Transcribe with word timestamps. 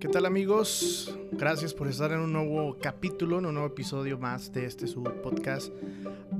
¿Qué 0.00 0.06
tal 0.06 0.26
amigos? 0.26 1.12
Gracias 1.32 1.74
por 1.74 1.88
estar 1.88 2.12
en 2.12 2.20
un 2.20 2.32
nuevo 2.32 2.76
capítulo, 2.80 3.40
en 3.40 3.46
un 3.46 3.54
nuevo 3.54 3.66
episodio 3.66 4.16
más 4.16 4.52
de 4.52 4.64
este 4.64 4.86
su 4.86 5.02
podcast 5.02 5.72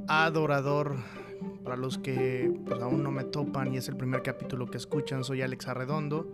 Adorador. 0.06 0.94
Para 1.64 1.76
los 1.76 1.98
que 1.98 2.54
pues, 2.66 2.80
aún 2.80 3.02
no 3.02 3.10
me 3.10 3.24
topan 3.24 3.74
y 3.74 3.78
es 3.78 3.88
el 3.88 3.96
primer 3.96 4.22
capítulo 4.22 4.66
que 4.66 4.76
escuchan, 4.76 5.24
soy 5.24 5.42
Alex 5.42 5.66
Arredondo. 5.66 6.28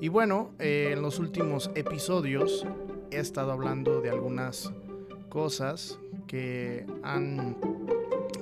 Y 0.00 0.06
bueno, 0.06 0.52
eh, 0.60 0.90
en 0.92 1.02
los 1.02 1.18
últimos 1.18 1.72
episodios 1.74 2.64
he 3.10 3.18
estado 3.18 3.50
hablando 3.50 4.00
de 4.00 4.10
algunas 4.10 4.72
cosas 5.30 5.98
que 6.28 6.86
han 7.02 7.56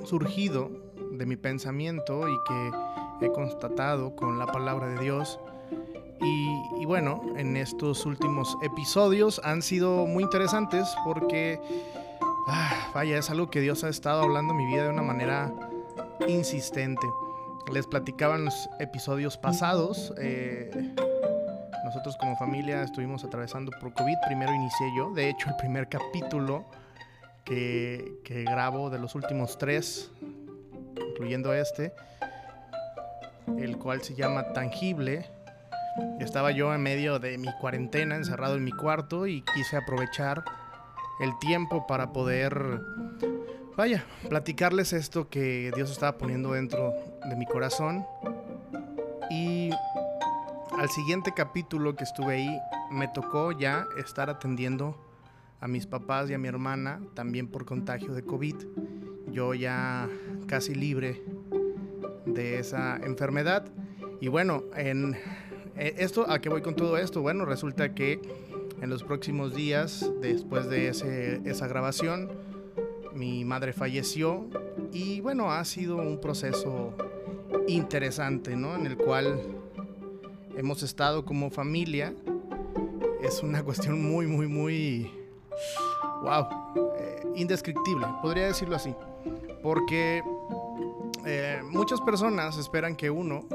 surgido 0.05 0.69
de 1.11 1.25
mi 1.25 1.37
pensamiento 1.37 2.29
y 2.29 2.37
que 2.47 3.25
he 3.25 3.31
constatado 3.31 4.15
con 4.15 4.37
la 4.37 4.45
palabra 4.45 4.89
de 4.89 5.01
Dios. 5.01 5.39
Y, 6.21 6.85
bueno, 6.85 7.21
en 7.37 7.55
estos 7.55 8.05
últimos 8.05 8.57
episodios 8.61 9.39
han 9.43 9.61
sido 9.61 10.05
muy 10.05 10.23
interesantes 10.23 10.87
porque, 11.05 11.61
ah, 12.47 12.91
vaya, 12.93 13.17
es 13.17 13.29
algo 13.29 13.49
que 13.49 13.61
Dios 13.61 13.83
ha 13.83 13.89
estado 13.89 14.23
hablando 14.23 14.51
en 14.53 14.57
mi 14.57 14.65
vida 14.65 14.83
de 14.83 14.89
una 14.89 15.01
manera 15.01 15.53
insistente. 16.27 17.07
Les 17.71 17.87
platicaba 17.87 18.35
en 18.35 18.45
los 18.45 18.69
episodios 18.79 19.37
pasados. 19.37 20.13
Eh, 20.17 20.71
nosotros 21.85 22.17
como 22.17 22.35
familia 22.35 22.83
estuvimos 22.83 23.23
atravesando 23.23 23.71
por 23.79 23.93
COVID. 23.93 24.15
Primero 24.25 24.53
inicié 24.53 24.87
yo. 24.97 25.11
De 25.13 25.29
hecho, 25.29 25.49
el 25.49 25.55
primer 25.55 25.87
capítulo 25.87 26.65
que, 27.45 28.19
que 28.23 28.43
grabo 28.43 28.89
de 28.89 28.99
los 28.99 29.15
últimos 29.15 29.57
tres, 29.57 30.11
incluyendo 31.09 31.53
este, 31.53 31.93
el 33.57 33.77
cual 33.77 34.01
se 34.01 34.15
llama 34.15 34.53
Tangible. 34.53 35.38
Estaba 36.19 36.51
yo 36.51 36.73
en 36.73 36.81
medio 36.81 37.19
de 37.19 37.37
mi 37.37 37.51
cuarentena, 37.59 38.15
encerrado 38.15 38.55
en 38.55 38.63
mi 38.63 38.71
cuarto, 38.71 39.27
y 39.27 39.43
quise 39.53 39.77
aprovechar 39.77 40.43
el 41.19 41.37
tiempo 41.39 41.85
para 41.87 42.13
poder 42.13 42.81
vaya, 43.79 44.03
platicarles 44.27 44.91
esto 44.91 45.29
que 45.29 45.71
Dios 45.73 45.89
estaba 45.89 46.17
poniendo 46.17 46.51
dentro 46.51 46.93
de 47.29 47.35
mi 47.37 47.45
corazón. 47.45 48.05
Y 49.31 49.69
al 50.77 50.89
siguiente 50.89 51.31
capítulo 51.33 51.95
que 51.95 52.03
estuve 52.03 52.33
ahí, 52.33 52.59
me 52.91 53.07
tocó 53.07 53.53
ya 53.53 53.85
estar 53.97 54.29
atendiendo 54.29 54.97
a 55.61 55.69
mis 55.69 55.87
papás 55.87 56.29
y 56.29 56.33
a 56.33 56.37
mi 56.37 56.49
hermana, 56.49 56.99
también 57.13 57.47
por 57.47 57.63
contagio 57.63 58.13
de 58.13 58.23
COVID. 58.23 58.55
Yo 59.31 59.53
ya 59.53 60.09
casi 60.45 60.75
libre 60.75 61.23
de 62.25 62.59
esa 62.59 62.97
enfermedad. 62.97 63.65
Y 64.19 64.27
bueno, 64.27 64.63
en 64.75 65.15
esto, 65.79 66.29
¿a 66.29 66.39
qué 66.39 66.49
voy 66.49 66.61
con 66.61 66.75
todo 66.75 66.97
esto? 66.97 67.21
Bueno, 67.21 67.45
resulta 67.45 67.93
que 67.93 68.19
en 68.81 68.89
los 68.89 69.03
próximos 69.03 69.55
días, 69.55 70.11
después 70.21 70.69
de 70.69 70.89
esa 70.89 71.67
grabación, 71.67 72.29
mi 73.13 73.43
madre 73.45 73.73
falleció 73.73 74.45
y 74.91 75.21
bueno, 75.21 75.51
ha 75.51 75.63
sido 75.65 75.97
un 75.97 76.19
proceso 76.19 76.93
interesante, 77.67 78.55
¿no? 78.55 78.75
En 78.75 78.85
el 78.85 78.97
cual 78.97 79.39
hemos 80.55 80.83
estado 80.83 81.25
como 81.25 81.49
familia. 81.49 82.13
Es 83.21 83.43
una 83.43 83.63
cuestión 83.65 84.01
muy, 84.01 84.27
muy, 84.27 84.47
muy, 84.47 85.11
wow, 86.21 86.47
eh, 86.97 87.23
indescriptible, 87.35 88.05
podría 88.21 88.47
decirlo 88.47 88.75
así. 88.75 88.93
Porque 89.61 90.23
eh, 91.25 91.61
muchas 91.63 91.99
personas 92.01 92.57
esperan 92.57 92.95
que 92.95 93.09
uno, 93.09 93.45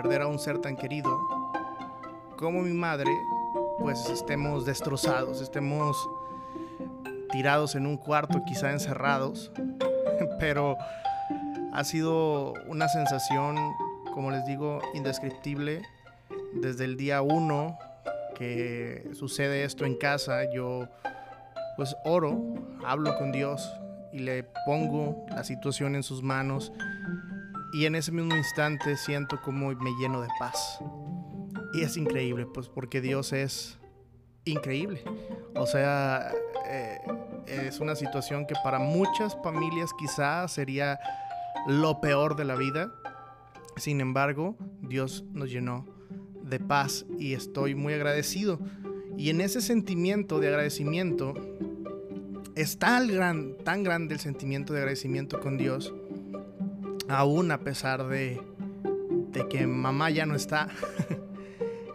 perder 0.00 0.22
a 0.22 0.28
un 0.28 0.38
ser 0.38 0.60
tan 0.60 0.76
querido 0.76 1.10
como 2.36 2.62
mi 2.62 2.72
madre, 2.72 3.10
pues 3.80 4.08
estemos 4.08 4.64
destrozados, 4.64 5.40
estemos 5.42 6.08
tirados 7.32 7.74
en 7.74 7.84
un 7.84 7.96
cuarto, 7.96 8.44
quizá 8.46 8.70
encerrados, 8.70 9.50
pero 10.38 10.76
ha 11.72 11.82
sido 11.82 12.52
una 12.68 12.88
sensación, 12.88 13.56
como 14.14 14.30
les 14.30 14.46
digo, 14.46 14.80
indescriptible. 14.94 15.82
Desde 16.54 16.84
el 16.84 16.96
día 16.96 17.20
uno 17.20 17.76
que 18.36 19.10
sucede 19.14 19.64
esto 19.64 19.84
en 19.84 19.96
casa, 19.96 20.48
yo 20.54 20.86
pues 21.76 21.96
oro, 22.04 22.40
hablo 22.86 23.18
con 23.18 23.32
Dios 23.32 23.68
y 24.12 24.20
le 24.20 24.44
pongo 24.64 25.26
la 25.28 25.42
situación 25.42 25.96
en 25.96 26.04
sus 26.04 26.22
manos 26.22 26.72
y 27.72 27.86
en 27.86 27.94
ese 27.94 28.12
mismo 28.12 28.36
instante 28.36 28.96
siento 28.96 29.40
como 29.42 29.68
me 29.74 29.90
lleno 30.00 30.20
de 30.20 30.28
paz. 30.38 30.78
Y 31.74 31.82
es 31.82 31.96
increíble, 31.96 32.46
pues 32.46 32.68
porque 32.68 33.00
Dios 33.00 33.32
es 33.32 33.78
increíble. 34.44 35.02
O 35.54 35.66
sea, 35.66 36.32
eh, 36.66 36.98
es 37.46 37.80
una 37.80 37.94
situación 37.94 38.46
que 38.46 38.54
para 38.62 38.78
muchas 38.78 39.36
familias 39.42 39.90
quizás 39.98 40.52
sería 40.52 40.98
lo 41.66 42.00
peor 42.00 42.36
de 42.36 42.44
la 42.44 42.54
vida. 42.54 42.92
Sin 43.76 44.00
embargo, 44.00 44.56
Dios 44.80 45.24
nos 45.32 45.50
llenó 45.50 45.86
de 46.42 46.58
paz 46.58 47.04
y 47.18 47.34
estoy 47.34 47.74
muy 47.74 47.92
agradecido. 47.92 48.58
Y 49.16 49.30
en 49.30 49.40
ese 49.40 49.60
sentimiento 49.60 50.40
de 50.40 50.48
agradecimiento, 50.48 51.34
es 52.54 52.78
tan, 52.78 53.06
gran, 53.08 53.56
tan 53.58 53.82
grande 53.82 54.14
el 54.14 54.20
sentimiento 54.20 54.72
de 54.72 54.80
agradecimiento 54.80 55.40
con 55.40 55.58
Dios, 55.58 55.94
aún 57.08 57.50
a 57.50 57.58
pesar 57.58 58.06
de, 58.06 58.40
que 59.50 59.66
mamá 59.66 60.10
ya 60.10 60.26
no 60.26 60.34
está. 60.34 60.68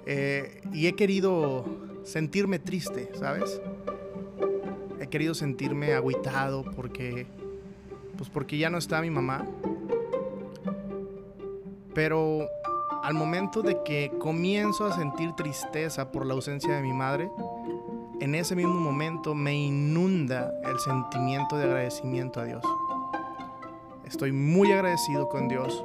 Eh, 0.06 0.60
y 0.74 0.88
he 0.88 0.96
querido 0.96 1.64
sentirme 2.04 2.60
triste, 2.60 3.10
¿sabes? 3.14 3.62
He 5.00 5.08
querido 5.08 5.34
sentirme 5.34 5.94
agüitado 5.94 6.66
porque 6.76 7.26
pues 8.18 8.30
porque 8.30 8.58
ya 8.58 8.70
no 8.70 8.78
está 8.78 9.00
mi 9.00 9.10
mamá. 9.10 9.46
Pero 11.94 12.50
al 13.02 13.14
momento 13.14 13.62
de 13.62 13.82
que 13.84 14.12
comienzo 14.20 14.86
a 14.86 14.96
sentir 14.96 15.32
tristeza 15.34 16.12
por 16.12 16.26
la 16.26 16.34
ausencia 16.34 16.76
de 16.76 16.82
mi 16.82 16.92
madre, 16.92 17.30
en 18.20 18.36
ese 18.36 18.56
mismo 18.56 18.76
momento 18.76 19.36
me 19.36 19.56
inunda 19.56 20.54
el 20.64 20.80
sentimiento 20.80 21.58
de 21.58 21.66
agradecimiento 21.66 22.40
a 22.40 22.46
Dios. 22.46 22.64
Estoy 24.06 24.32
muy 24.32 24.72
agradecido 24.72 25.30
con 25.30 25.48
Dios 25.48 25.84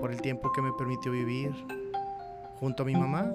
por 0.00 0.12
el 0.12 0.20
tiempo 0.20 0.52
que 0.52 0.62
me 0.62 0.72
permitió 0.72 1.12
vivir 1.12 1.52
junto 2.60 2.82
a 2.82 2.86
mi 2.86 2.94
mamá 2.94 3.32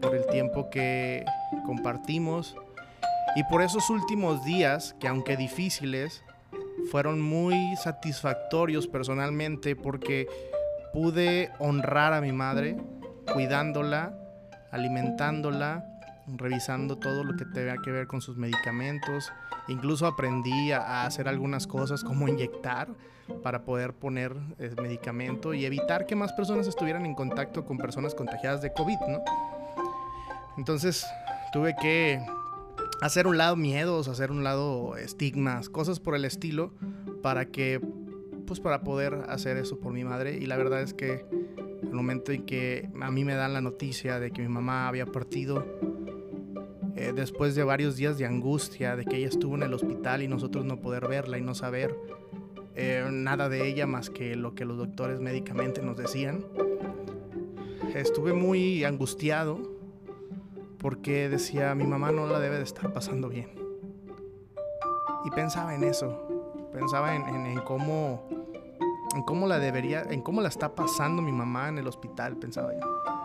por 0.00 0.14
el 0.14 0.26
tiempo 0.26 0.70
que 0.70 1.24
compartimos 1.64 2.56
y 3.34 3.44
por 3.44 3.62
esos 3.62 3.90
últimos 3.90 4.44
días 4.44 4.94
que 5.00 5.08
aunque 5.08 5.36
difíciles, 5.36 6.22
fueron 6.90 7.20
muy 7.20 7.76
satisfactorios 7.76 8.86
personalmente 8.86 9.76
porque 9.76 10.26
pude 10.92 11.50
honrar 11.58 12.12
a 12.12 12.20
mi 12.20 12.32
madre 12.32 12.76
cuidándola, 13.32 14.16
alimentándola, 14.70 15.95
revisando 16.28 16.96
todo 16.96 17.24
lo 17.24 17.36
que 17.36 17.44
tenga 17.44 17.76
que 17.82 17.90
ver 17.90 18.06
con 18.06 18.20
sus 18.20 18.36
medicamentos. 18.36 19.32
Incluso 19.68 20.06
aprendí 20.06 20.72
a 20.72 21.04
hacer 21.04 21.28
algunas 21.28 21.66
cosas 21.66 22.02
como 22.02 22.28
inyectar 22.28 22.88
para 23.42 23.64
poder 23.64 23.92
poner 23.92 24.36
eh, 24.58 24.74
medicamento 24.80 25.54
y 25.54 25.64
evitar 25.64 26.06
que 26.06 26.14
más 26.14 26.32
personas 26.32 26.66
estuvieran 26.66 27.06
en 27.06 27.14
contacto 27.14 27.64
con 27.64 27.78
personas 27.78 28.14
contagiadas 28.14 28.62
de 28.62 28.72
COVID, 28.72 28.98
¿no? 29.08 29.20
Entonces 30.56 31.06
tuve 31.52 31.74
que 31.80 32.24
hacer 33.02 33.26
un 33.26 33.36
lado 33.36 33.56
miedos, 33.56 34.08
hacer 34.08 34.30
un 34.30 34.44
lado 34.44 34.96
estigmas, 34.96 35.68
cosas 35.68 36.00
por 36.00 36.14
el 36.14 36.24
estilo, 36.24 36.72
para 37.22 37.46
que, 37.46 37.80
pues 38.46 38.60
para 38.60 38.82
poder 38.82 39.26
hacer 39.28 39.56
eso 39.56 39.78
por 39.78 39.92
mi 39.92 40.04
madre. 40.04 40.36
Y 40.36 40.46
la 40.46 40.56
verdad 40.56 40.80
es 40.82 40.94
que 40.94 41.26
el 41.82 41.92
momento 41.92 42.32
en 42.32 42.46
que 42.46 42.88
a 43.00 43.10
mí 43.10 43.24
me 43.24 43.34
dan 43.34 43.52
la 43.52 43.60
noticia 43.60 44.18
de 44.18 44.30
que 44.30 44.42
mi 44.42 44.48
mamá 44.48 44.88
había 44.88 45.06
partido, 45.06 45.66
eh, 46.96 47.12
después 47.14 47.54
de 47.54 47.62
varios 47.62 47.96
días 47.96 48.16
de 48.16 48.24
angustia, 48.24 48.96
de 48.96 49.04
que 49.04 49.18
ella 49.18 49.28
estuvo 49.28 49.54
en 49.54 49.62
el 49.62 49.74
hospital 49.74 50.22
y 50.22 50.28
nosotros 50.28 50.64
no 50.64 50.80
poder 50.80 51.06
verla 51.06 51.36
y 51.36 51.42
no 51.42 51.54
saber 51.54 51.94
eh, 52.74 53.06
nada 53.12 53.50
de 53.50 53.68
ella 53.68 53.86
más 53.86 54.08
que 54.08 54.34
lo 54.34 54.54
que 54.54 54.64
los 54.64 54.78
doctores 54.78 55.20
médicamente 55.20 55.82
nos 55.82 55.98
decían, 55.98 56.46
estuve 57.94 58.32
muy 58.32 58.84
angustiado 58.84 59.58
porque 60.78 61.28
decía, 61.28 61.74
mi 61.74 61.86
mamá 61.86 62.12
no 62.12 62.26
la 62.26 62.40
debe 62.40 62.56
de 62.56 62.64
estar 62.64 62.92
pasando 62.92 63.28
bien. 63.28 63.50
Y 65.24 65.30
pensaba 65.30 65.74
en 65.74 65.84
eso, 65.84 66.68
pensaba 66.72 67.14
en, 67.14 67.58
cómo, 67.60 68.26
en 69.14 69.22
cómo 69.24 69.46
la 69.46 69.58
debería, 69.58 70.02
en 70.02 70.22
cómo 70.22 70.40
la 70.40 70.48
está 70.48 70.74
pasando 70.74 71.20
mi 71.20 71.32
mamá 71.32 71.68
en 71.68 71.78
el 71.78 71.86
hospital, 71.88 72.36
pensaba 72.36 72.72
yo. 72.72 73.15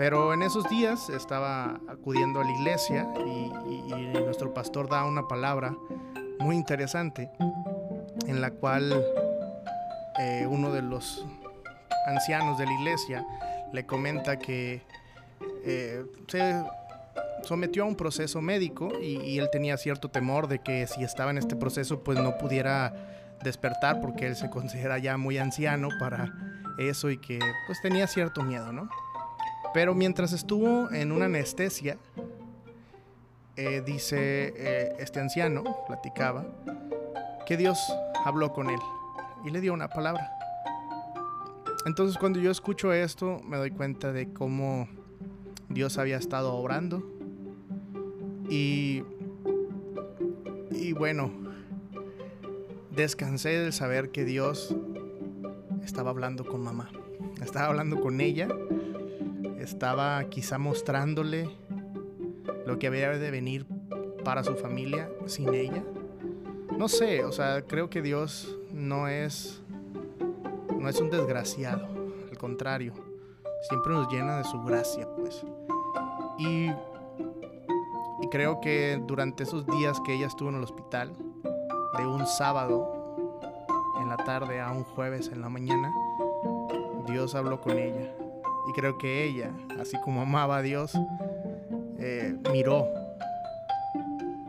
Pero 0.00 0.32
en 0.32 0.40
esos 0.40 0.66
días 0.70 1.10
estaba 1.10 1.78
acudiendo 1.86 2.40
a 2.40 2.44
la 2.44 2.50
iglesia 2.52 3.06
y, 3.18 3.50
nuestro 4.18 4.54
pastor 4.54 4.88
da 4.88 5.04
una 5.04 5.28
palabra 5.28 5.76
muy 6.38 6.56
interesante 6.56 7.30
en 8.26 8.40
la 8.40 8.50
cual 8.50 9.04
eh, 10.18 10.46
uno 10.48 10.72
de 10.72 10.80
los 10.80 11.26
ancianos 12.06 12.56
de 12.56 12.64
la 12.64 12.72
iglesia 12.72 13.26
le 13.74 13.84
comenta 13.84 14.38
que 14.38 14.80
eh, 15.66 16.02
se 16.28 16.64
sometió 17.42 17.82
a 17.82 17.86
un 17.86 17.94
proceso 17.94 18.40
médico 18.40 18.88
y, 19.02 19.38
él 19.38 19.50
tenía 19.52 19.76
cierto 19.76 20.10
temor 20.10 20.48
de 20.48 20.60
que 20.60 20.86
si 20.86 21.04
estaba 21.04 21.30
en 21.30 21.36
este 21.36 21.56
proceso 21.56 22.02
pues 22.02 22.18
no 22.18 22.38
pudiera 22.38 22.94
despertar 23.44 24.00
porque 24.00 24.28
él 24.28 24.36
se 24.36 24.48
considera 24.48 24.96
ya 24.96 25.18
muy 25.18 25.36
anciano 25.36 25.90
para 25.98 26.32
eso 26.78 27.10
y 27.10 27.18
que 27.18 27.38
pues 27.66 27.82
tenía 27.82 28.06
cierto 28.06 28.42
miedo, 28.42 28.72
¿no? 28.72 28.88
Pero 29.72 29.94
mientras 29.94 30.32
estuvo 30.32 30.90
en 30.90 31.12
una 31.12 31.26
anestesia, 31.26 31.96
eh, 33.56 33.82
dice 33.84 34.54
eh, 34.56 34.96
este 34.98 35.20
anciano, 35.20 35.64
platicaba, 35.86 36.46
que 37.46 37.56
Dios 37.56 37.78
habló 38.24 38.52
con 38.52 38.70
él 38.70 38.80
y 39.44 39.50
le 39.50 39.60
dio 39.60 39.72
una 39.72 39.88
palabra. 39.88 40.30
Entonces 41.86 42.18
cuando 42.18 42.38
yo 42.40 42.50
escucho 42.50 42.92
esto 42.92 43.40
me 43.44 43.56
doy 43.56 43.70
cuenta 43.70 44.12
de 44.12 44.32
cómo 44.32 44.88
Dios 45.68 45.98
había 45.98 46.16
estado 46.16 46.54
obrando 46.54 47.02
y, 48.48 49.02
y 50.70 50.92
bueno, 50.92 51.30
descansé 52.90 53.50
del 53.50 53.72
saber 53.72 54.10
que 54.10 54.24
Dios 54.24 54.74
estaba 55.84 56.10
hablando 56.10 56.44
con 56.44 56.62
mamá, 56.62 56.90
estaba 57.40 57.66
hablando 57.66 58.00
con 58.00 58.20
ella, 58.20 58.48
estaba 59.60 60.24
quizá 60.24 60.58
mostrándole 60.58 61.48
lo 62.66 62.78
que 62.78 62.86
había 62.86 63.10
de 63.10 63.30
venir 63.30 63.66
para 64.24 64.44
su 64.44 64.54
familia 64.56 65.10
sin 65.26 65.54
ella. 65.54 65.82
No 66.76 66.88
sé, 66.88 67.24
o 67.24 67.32
sea, 67.32 67.62
creo 67.62 67.90
que 67.90 68.02
Dios 68.02 68.58
no 68.72 69.08
es 69.08 69.62
no 70.78 70.88
es 70.88 70.98
un 70.98 71.10
desgraciado, 71.10 71.86
al 72.30 72.38
contrario, 72.38 72.94
siempre 73.68 73.92
nos 73.92 74.10
llena 74.10 74.38
de 74.38 74.44
su 74.44 74.62
gracia, 74.62 75.06
pues. 75.14 75.44
Y, 76.38 76.70
y 78.22 78.28
creo 78.30 78.62
que 78.62 78.98
durante 79.06 79.42
esos 79.42 79.66
días 79.66 80.00
que 80.00 80.14
ella 80.14 80.26
estuvo 80.26 80.48
en 80.48 80.54
el 80.54 80.62
hospital, 80.62 81.12
de 81.98 82.06
un 82.06 82.26
sábado 82.26 82.90
en 84.00 84.08
la 84.08 84.16
tarde 84.16 84.60
a 84.60 84.70
un 84.70 84.84
jueves 84.84 85.28
en 85.28 85.42
la 85.42 85.50
mañana, 85.50 85.92
Dios 87.06 87.34
habló 87.34 87.60
con 87.60 87.78
ella. 87.78 88.10
Y 88.68 88.72
creo 88.72 88.98
que 88.98 89.24
ella, 89.24 89.50
así 89.80 89.98
como 90.00 90.22
amaba 90.22 90.58
a 90.58 90.62
Dios, 90.62 90.92
eh, 91.98 92.36
miró 92.52 92.88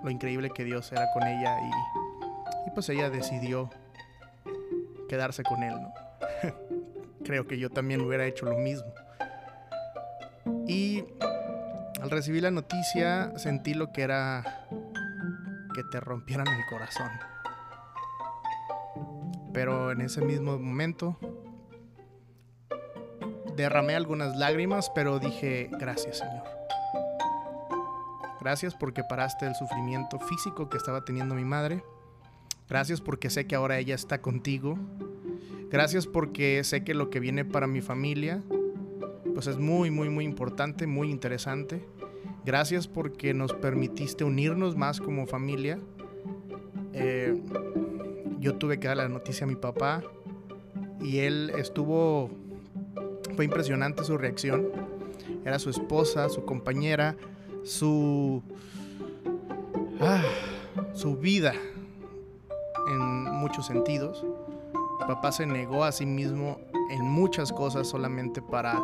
lo 0.04 0.10
increíble 0.10 0.50
que 0.50 0.64
Dios 0.64 0.92
era 0.92 1.08
con 1.14 1.24
ella 1.24 1.60
y, 1.62 2.68
y 2.68 2.72
pues 2.72 2.90
ella 2.90 3.10
decidió 3.10 3.70
quedarse 5.08 5.44
con 5.44 5.64
él, 5.64 5.82
¿no? 5.82 5.94
creo 7.24 7.48
que 7.48 7.58
yo 7.60 7.70
también 7.70 8.02
hubiera 8.02 8.26
hecho 8.26 8.46
lo 8.46 8.58
mismo. 8.58 8.92
Y 10.68 11.04
al 12.02 12.10
recibir 12.10 12.44
la 12.44 12.52
noticia 12.52 13.38
sentí 13.38 13.74
lo 13.74 13.92
que 13.92 14.02
era 14.02 14.66
que 15.74 15.84
te 15.92 16.00
rompieran 16.00 16.48
el 16.48 16.66
corazón. 16.70 17.10
Pero 19.54 19.92
en 19.92 20.02
ese 20.02 20.22
mismo 20.22 20.58
momento 20.58 21.18
derramé 23.56 23.96
algunas 23.96 24.36
lágrimas, 24.36 24.92
pero 24.94 25.20
dije, 25.20 25.70
gracias 25.80 26.20
Señor. 26.20 26.44
Gracias 28.40 28.74
porque 28.76 29.04
paraste 29.04 29.46
el 29.46 29.56
sufrimiento 29.56 30.20
físico 30.20 30.70
que 30.70 30.78
estaba 30.78 31.06
teniendo 31.06 31.36
mi 31.36 31.46
madre. 31.46 31.84
Gracias 32.68 33.02
porque 33.02 33.30
sé 33.30 33.46
que 33.48 33.56
ahora 33.56 33.78
ella 33.78 33.96
está 33.96 34.22
contigo 34.22 34.78
Gracias 35.72 36.06
porque 36.06 36.62
sé 36.66 36.84
que 36.84 36.94
lo 36.94 37.10
que 37.10 37.22
viene 37.22 37.46
para 37.46 37.66
mi 37.66 37.80
familia 37.80 38.44
pues 39.34 39.48
es 39.48 39.58
muy, 39.58 39.90
muy, 39.90 40.10
muy 40.10 40.26
importante, 40.26 40.86
muy 40.86 41.10
interesante. 41.10 41.82
Gracias 42.44 42.90
porque 42.90 43.34
nos 43.34 43.54
permitiste 43.54 44.26
unirnos 44.26 44.76
más 44.76 45.00
como 45.00 45.26
familia. 45.26 45.80
Eh, 46.92 47.42
yo 48.42 48.56
tuve 48.56 48.82
que 48.82 48.90
dar 48.90 48.98
la 48.98 49.08
noticia 49.08 49.46
a 49.46 49.48
mi 49.48 49.56
papá 49.56 50.04
y 51.00 51.20
él 51.20 51.54
estuvo, 51.58 52.30
fue 53.36 53.46
impresionante 53.46 54.04
su 54.04 54.18
reacción. 54.18 54.68
Era 55.46 55.60
su 55.60 55.70
esposa, 55.70 56.30
su 56.30 56.46
compañera, 56.46 57.16
su, 57.64 58.44
ah, 60.00 60.22
su 60.94 61.18
vida 61.18 61.54
en 62.88 63.00
muchos 63.00 63.68
sentidos 63.68 64.26
papá 65.08 65.32
se 65.34 65.46
negó 65.46 65.84
a 65.84 65.92
sí 65.92 66.06
mismo 66.06 66.60
en 66.90 67.04
muchas 67.04 67.52
cosas 67.52 67.88
solamente 67.88 68.42
para, 68.42 68.82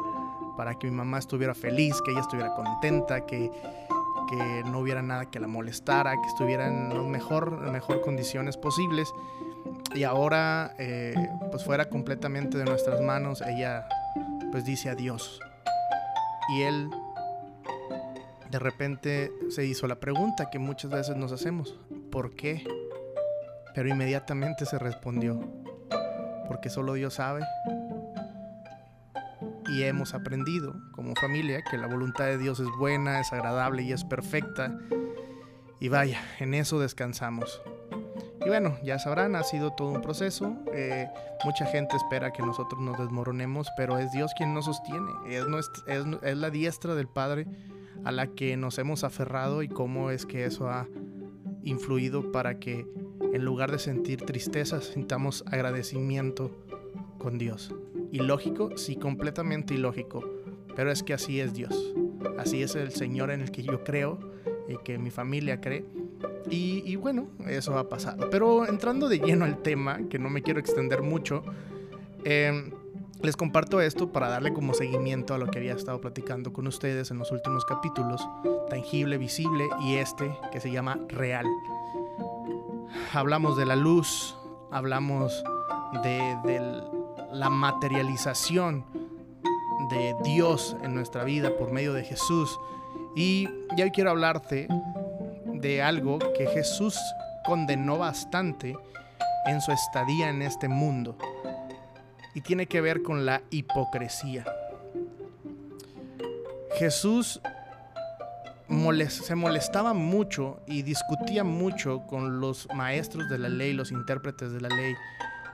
para 0.58 0.76
que 0.76 0.90
mi 0.90 0.96
mamá 0.96 1.20
estuviera 1.20 1.54
feliz, 1.54 2.02
que 2.02 2.12
ella 2.12 2.20
estuviera 2.20 2.54
contenta, 2.54 3.26
que, 3.26 3.50
que 4.30 4.64
no 4.66 4.80
hubiera 4.80 5.02
nada 5.02 5.28
que 5.28 5.40
la 5.40 5.48
molestara, 5.48 6.12
que 6.22 6.28
estuviera 6.28 6.68
en 6.68 6.90
las 6.90 7.06
mejor, 7.06 7.72
mejor 7.72 8.02
condiciones 8.02 8.58
posibles. 8.58 9.14
Y 9.96 10.04
ahora, 10.04 10.76
eh, 10.78 11.16
pues 11.50 11.64
fuera 11.64 11.90
completamente 11.90 12.58
de 12.58 12.66
nuestras 12.66 13.00
manos, 13.02 13.42
ella 13.42 13.88
pues 14.58 14.66
dice 14.66 14.90
adiós. 14.90 15.40
Y 16.50 16.64
él 16.64 16.90
de 18.50 18.58
repente 18.58 19.32
se 19.50 19.66
hizo 19.66 19.86
la 19.86 20.00
pregunta 20.00 20.50
que 20.50 20.58
muchas 20.58 20.90
veces 20.90 21.16
nos 21.16 21.32
hacemos, 21.32 21.80
¿por 22.12 22.34
qué? 22.34 22.66
Pero 23.76 23.88
inmediatamente 23.88 24.66
se 24.66 24.80
respondió, 24.80 25.40
porque 26.48 26.72
solo 26.72 26.94
Dios 26.94 27.14
sabe. 27.14 27.44
Y 29.68 29.84
hemos 29.84 30.16
aprendido 30.16 30.74
como 30.96 31.14
familia 31.14 31.62
que 31.62 31.78
la 31.78 31.86
voluntad 31.86 32.26
de 32.26 32.40
Dios 32.40 32.60
es 32.60 32.70
buena, 32.80 33.20
es 33.20 33.32
agradable 33.32 33.84
y 33.84 33.92
es 33.92 34.04
perfecta. 34.06 34.76
Y 35.80 35.90
vaya, 35.90 36.20
en 36.40 36.56
eso 36.56 36.80
descansamos. 36.80 37.62
Y 38.48 38.50
bueno, 38.50 38.78
ya 38.82 38.98
sabrán, 38.98 39.36
ha 39.36 39.44
sido 39.44 39.74
todo 39.74 39.90
un 39.90 40.02
proceso. 40.02 40.56
Eh, 40.74 41.10
mucha 41.44 41.66
gente 41.66 41.98
espera 41.98 42.32
que 42.32 42.42
nosotros 42.42 42.80
nos 42.80 42.98
desmoronemos, 42.98 43.68
pero 43.76 43.98
es 43.98 44.10
Dios 44.14 44.32
quien 44.38 44.54
nos 44.54 44.64
sostiene. 44.64 45.12
Es, 45.28 45.44
es, 45.86 46.38
la 46.38 46.50
diestra 46.50 46.96
del 46.96 47.10
Padre 47.10 47.46
a 48.06 48.14
la 48.14 48.28
que 48.28 48.56
nos 48.56 48.78
hemos 48.78 49.04
aferrado 49.04 49.64
y 49.64 49.68
cómo 49.68 50.12
es 50.12 50.26
que 50.26 50.46
eso 50.46 50.70
ha 50.70 50.88
influido 51.62 52.32
para 52.32 52.58
que 52.58 52.88
en 53.34 53.44
lugar 53.44 53.70
de 53.70 53.80
sentir 53.80 54.22
tristeza, 54.22 54.80
sintamos 54.80 55.44
agradecimiento 55.48 56.50
con 57.18 57.38
Dios. 57.38 57.76
Ilógico, 58.14 58.78
sí, 58.78 58.96
completamente 58.96 59.74
ilógico, 59.74 60.24
pero 60.74 60.90
es 60.90 61.04
que 61.04 61.14
así 61.14 61.42
es 61.42 61.54
Dios. 61.54 61.94
Así 62.38 62.64
es 62.64 62.76
el 62.76 62.92
Señor 62.94 63.30
en 63.30 63.42
el 63.42 63.52
que 63.52 63.64
yo 63.64 63.84
creo 63.84 64.18
y 64.70 64.78
que 64.86 64.98
mi 64.98 65.12
familia 65.12 65.60
cree. 65.60 65.84
Y, 66.50 66.96
bueno, 66.96 67.28
eso 67.48 67.78
ha 67.78 67.90
pasado. 67.90 68.30
Pero 68.30 68.68
entrando 68.68 69.10
de 69.10 69.20
lleno 69.20 69.46
al 69.46 69.62
tema, 69.62 70.00
que 70.10 70.20
no 70.20 70.30
me 70.30 70.42
quiero 70.42 70.60
extender 70.60 71.02
mucho, 71.02 71.44
em, 72.24 72.72
les 73.22 73.36
comparto 73.36 73.82
esto 73.82 74.12
para 74.12 74.30
darle 74.30 74.54
como 74.54 74.74
seguimiento 74.74 75.34
a 75.34 75.38
lo 75.38 75.48
que 75.48 75.60
había 75.60 75.74
estado 75.74 76.00
platicando 76.00 76.54
con 76.54 76.68
ustedes 76.68 77.12
en 77.12 77.18
los 77.18 77.32
últimos 77.32 77.66
capítulos, 77.66 78.28
tangible, 78.70 79.18
visible 79.18 79.68
y 79.82 79.96
este 79.96 80.32
que 80.52 80.60
se 80.60 80.72
llama 80.72 81.00
real 81.10 81.46
hablamos 83.14 83.58
de 83.58 83.66
la 83.66 83.76
luz, 83.76 84.36
hablamos 84.72 85.44
de, 86.04 86.82
la 87.32 87.50
materialización 87.50 88.86
de 89.90 90.16
Dios 90.24 90.76
en 90.82 90.96
nuestra 90.96 91.24
vida 91.24 91.56
por 91.58 91.72
medio 91.72 91.94
de 91.94 92.04
Jesús. 92.04 92.58
Y 93.16 93.48
hoy 93.82 93.92
quiero 93.92 94.12
hablarte 94.12 94.68
de 95.62 95.82
algo 95.82 96.20
que 96.38 96.48
Jesús 96.48 96.98
condenó 97.46 97.98
bastante 97.98 98.76
en 99.46 99.62
su 99.62 99.72
estadía 99.72 100.30
en 100.30 100.42
este 100.42 100.68
mundo. 100.68 101.18
Y 102.36 102.42
tiene 102.42 102.68
que 102.68 102.82
ver 102.82 103.02
con 103.02 103.26
la 103.26 103.42
hipocresía. 103.50 104.46
Jesús 106.78 107.42
se 109.10 109.36
molestaba 109.36 109.94
mucho 109.94 110.60
y 110.68 110.84
discutía 110.84 111.44
mucho 111.44 112.06
con 112.08 112.40
los 112.40 112.68
maestros 112.76 113.30
de 113.30 113.40
la 113.40 113.50
ley, 113.50 113.74
los 113.74 113.92
intérpretes 113.92 114.52
de 114.52 114.62
la 114.62 114.70
ley, 114.70 114.94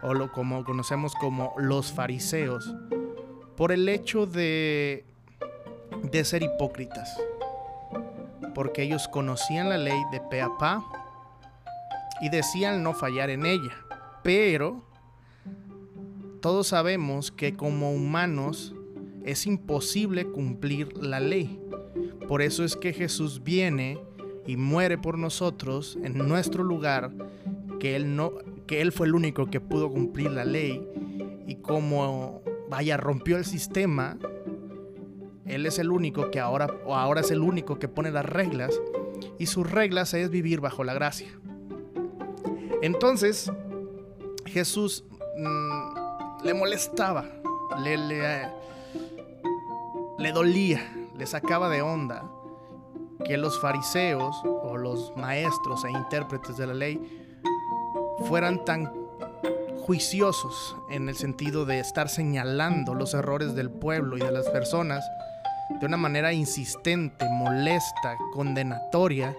o 0.02 0.14
lo 0.14 0.32
como 0.32 0.66
conocemos 0.66 1.14
como 1.16 1.54
los 1.58 1.94
fariseos, 1.94 2.74
por 3.56 3.72
el 3.72 3.88
hecho 3.88 4.26
de, 4.26 5.06
de 6.12 6.26
ser 6.26 6.44
hipócritas. 6.44 7.16
Porque 8.54 8.84
ellos 8.84 9.08
conocían 9.08 9.70
la 9.70 9.78
ley 9.78 10.00
de 10.12 10.22
pe 10.22 10.42
a 10.42 10.50
pa 10.58 10.84
y 12.22 12.30
decían 12.30 12.84
no 12.84 12.94
fallar 12.94 13.30
en 13.30 13.46
ella. 13.46 13.74
Pero 14.24 14.84
todos 16.42 16.68
sabemos 16.68 17.32
que 17.32 17.56
como 17.56 17.92
humanos 17.92 18.76
es 19.26 19.46
imposible 19.46 20.26
cumplir 20.26 20.98
la 20.98 21.20
ley. 21.20 21.60
Por 22.28 22.42
eso 22.42 22.64
es 22.64 22.76
que 22.76 22.94
Jesús 22.94 23.44
viene 23.44 24.00
y 24.46 24.58
muere 24.58 24.98
por 24.98 25.18
nosotros 25.18 25.98
en 26.04 26.18
nuestro 26.18 26.64
lugar, 26.64 27.12
que 27.80 27.96
él 27.96 28.16
no 28.16 28.34
que 28.68 28.82
él 28.82 28.92
fue 28.92 29.08
el 29.08 29.16
único 29.16 29.48
que 29.48 29.60
pudo 29.60 29.90
cumplir 29.92 30.32
la 30.32 30.46
ley 30.46 30.82
y 31.48 31.56
como 31.56 32.42
vaya 32.70 32.98
rompió 32.98 33.38
el 33.38 33.46
sistema, 33.46 34.18
Él 35.46 35.66
es 35.66 35.80
el 35.80 35.92
único 35.92 36.32
que 36.32 36.40
ahora, 36.40 36.68
o 36.86 36.96
ahora 36.96 37.22
es 37.22 37.32
el 37.32 37.42
único 37.42 37.80
que 37.80 37.88
pone 37.88 38.12
las 38.12 38.26
reglas, 38.26 38.72
y 39.38 39.48
sus 39.48 39.70
reglas 39.70 40.14
es 40.14 40.30
vivir 40.30 40.62
bajo 40.62 40.84
la 40.84 40.94
gracia. 40.94 41.28
Entonces, 42.82 43.52
Jesús 44.46 45.06
mm, 45.38 46.46
le 46.46 46.54
molestaba, 46.54 47.26
le, 47.82 47.98
le, 47.98 48.48
le 50.18 50.32
dolía, 50.32 50.82
le 51.18 51.26
sacaba 51.26 51.70
de 51.70 51.82
onda 51.82 52.30
que 53.26 53.38
los 53.38 53.60
fariseos 53.60 54.36
o 54.44 54.78
los 54.78 55.16
maestros 55.16 55.86
e 55.86 55.92
intérpretes 55.92 56.58
de 56.58 56.68
la 56.68 56.74
ley 56.74 57.00
fueran 58.28 58.64
tan 58.66 58.92
juiciosos 59.86 60.76
en 60.90 61.10
el 61.10 61.16
sentido 61.16 61.66
de 61.66 61.80
estar 61.80 62.10
señalando 62.10 62.94
los 62.94 63.14
errores 63.14 63.56
del 63.56 63.70
pueblo 63.70 64.18
y 64.18 64.22
de 64.22 64.32
las 64.32 64.50
personas 64.50 65.04
de 65.70 65.86
una 65.86 65.98
manera 65.98 66.34
insistente, 66.34 67.28
molesta, 67.30 68.18
condenatoria, 68.34 69.36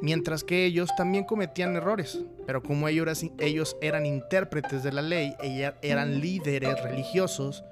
mientras 0.00 0.44
que 0.44 0.64
ellos 0.64 0.90
también 0.96 1.24
cometían 1.24 1.76
errores, 1.76 2.18
pero 2.46 2.62
como 2.62 2.88
ellos, 2.88 3.24
ellos 3.38 3.76
eran 3.80 4.04
intérpretes 4.04 4.82
de 4.82 4.92
la 4.92 5.02
ley, 5.02 5.34
eran 5.82 6.20
líderes 6.20 6.82
religiosos, 6.82 7.64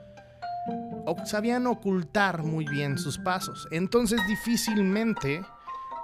sabían 1.25 1.67
ocultar 1.67 2.43
muy 2.43 2.65
bien 2.67 2.99
sus 2.99 3.19
pasos, 3.19 3.69
entonces 3.73 4.21
difícilmente 4.29 5.43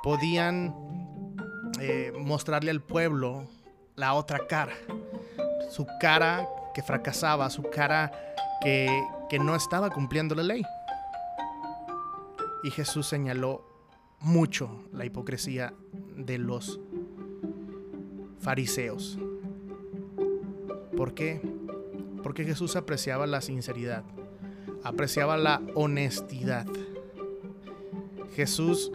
podían 0.02 0.74
eh, 1.80 2.12
mostrarle 2.18 2.70
al 2.70 2.82
pueblo 2.82 3.48
la 3.94 4.14
otra 4.14 4.46
cara, 4.46 4.74
su 5.70 5.86
cara 6.00 6.48
que 6.74 6.82
fracasaba, 6.82 7.48
su 7.50 7.62
cara 7.62 8.12
que, 8.60 8.88
que 9.28 9.38
no 9.38 9.54
estaba 9.54 9.90
cumpliendo 9.90 10.34
la 10.34 10.42
ley. 10.42 10.62
Y 12.66 12.72
Jesús 12.72 13.06
señaló 13.06 13.64
mucho 14.18 14.88
la 14.92 15.04
hipocresía 15.04 15.72
de 16.16 16.36
los 16.36 16.80
fariseos. 18.40 19.20
¿Por 20.96 21.14
qué? 21.14 21.40
Porque 22.24 22.42
Jesús 22.42 22.74
apreciaba 22.74 23.28
la 23.28 23.40
sinceridad, 23.40 24.02
apreciaba 24.82 25.36
la 25.36 25.62
honestidad. 25.76 26.66
Jesús, 28.34 28.90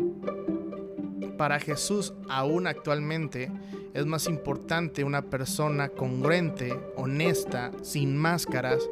para 1.37 1.57
Jesús 1.61 2.13
aún 2.27 2.67
actualmente, 2.67 3.49
es 3.93 4.05
más 4.05 4.27
importante 4.27 5.05
una 5.05 5.21
persona 5.29 5.87
congruente, 5.87 6.77
honesta, 6.97 7.71
sin 7.83 8.17
máscaras, 8.17 8.83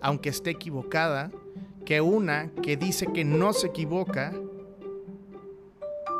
aunque 0.00 0.28
esté 0.28 0.50
equivocada, 0.50 1.32
que 1.84 2.00
una 2.00 2.50
que 2.62 2.76
dice 2.76 3.06
que 3.06 3.24
no 3.24 3.52
se 3.52 3.68
equivoca 3.68 4.32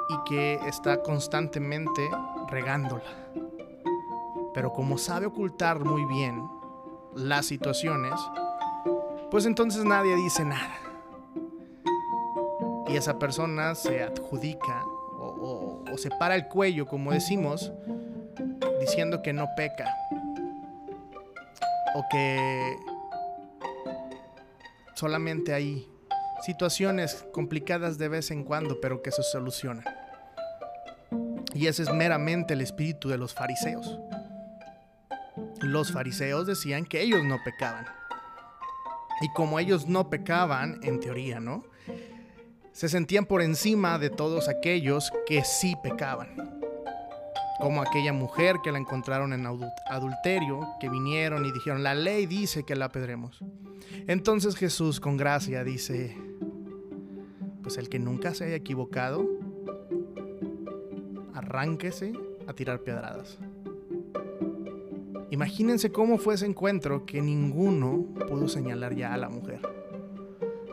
y 0.08 0.28
que 0.28 0.54
está 0.66 1.02
constantemente 1.02 2.02
regándola. 2.48 3.04
Pero 4.52 4.72
como 4.72 4.98
sabe 4.98 5.26
ocultar 5.26 5.80
muy 5.80 6.04
bien 6.06 6.42
las 7.14 7.46
situaciones, 7.46 8.14
pues 9.30 9.46
entonces 9.46 9.84
nadie 9.84 10.16
dice 10.16 10.44
nada. 10.44 10.76
Y 12.88 12.96
esa 12.96 13.18
persona 13.18 13.76
se 13.76 14.02
adjudica 14.02 14.84
o, 14.84 15.84
se 15.96 16.10
para 16.10 16.34
el 16.34 16.48
cuello, 16.48 16.86
como 16.86 17.12
decimos, 17.12 17.72
diciendo 18.80 19.22
que 19.22 19.32
no 19.32 19.48
peca. 19.56 19.94
O 21.94 22.04
que 22.10 22.76
solamente 25.00 25.54
hay 25.54 25.88
situaciones 26.42 27.24
complicadas 27.32 27.96
de 27.96 28.08
vez 28.08 28.30
en 28.30 28.44
cuando, 28.44 28.82
pero 28.82 29.00
que 29.00 29.10
se 29.10 29.22
solucionan. 29.22 29.82
Y 31.54 31.68
ese 31.68 31.84
es 31.84 31.92
meramente 31.92 32.52
el 32.52 32.60
espíritu 32.60 33.08
de 33.08 33.16
los 33.16 33.32
fariseos. 33.32 33.98
Los 35.62 35.90
fariseos 35.90 36.46
decían 36.46 36.84
que 36.84 37.00
ellos 37.00 37.24
no 37.24 37.38
pecaban. 37.42 37.86
Y 39.22 39.32
como 39.32 39.58
ellos 39.58 39.86
no 39.86 40.10
pecaban, 40.10 40.80
en 40.82 41.00
teoría, 41.00 41.40
¿no? 41.40 41.64
Se 42.72 42.90
sentían 42.90 43.24
por 43.24 43.40
encima 43.40 43.98
de 43.98 44.10
todos 44.10 44.50
aquellos 44.50 45.10
que 45.26 45.44
sí 45.44 45.76
pecaban 45.82 46.59
como 47.60 47.82
aquella 47.82 48.12
mujer 48.12 48.56
que 48.64 48.72
la 48.72 48.78
encontraron 48.78 49.32
en 49.32 49.46
adulterio, 49.46 50.66
que 50.80 50.88
vinieron 50.88 51.44
y 51.44 51.52
dijeron, 51.52 51.82
la 51.82 51.94
ley 51.94 52.26
dice 52.26 52.64
que 52.64 52.74
la 52.74 52.86
apedremos. 52.86 53.38
Entonces 54.06 54.56
Jesús 54.56 54.98
con 54.98 55.16
gracia 55.16 55.62
dice, 55.62 56.16
pues 57.62 57.76
el 57.76 57.88
que 57.88 57.98
nunca 57.98 58.34
se 58.34 58.46
haya 58.46 58.56
equivocado, 58.56 59.28
arránquese 61.34 62.12
a 62.46 62.52
tirar 62.54 62.80
pedradas. 62.80 63.38
Imagínense 65.30 65.92
cómo 65.92 66.18
fue 66.18 66.34
ese 66.34 66.46
encuentro 66.46 67.06
que 67.06 67.22
ninguno 67.22 68.04
pudo 68.26 68.48
señalar 68.48 68.96
ya 68.96 69.14
a 69.14 69.16
la 69.16 69.28
mujer. 69.28 69.60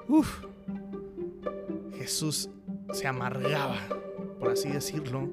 Uf, 0.07 0.43
Jesús 1.95 2.49
se 2.91 3.05
amargaba, 3.05 3.77
por 4.39 4.49
así 4.49 4.69
decirlo, 4.69 5.29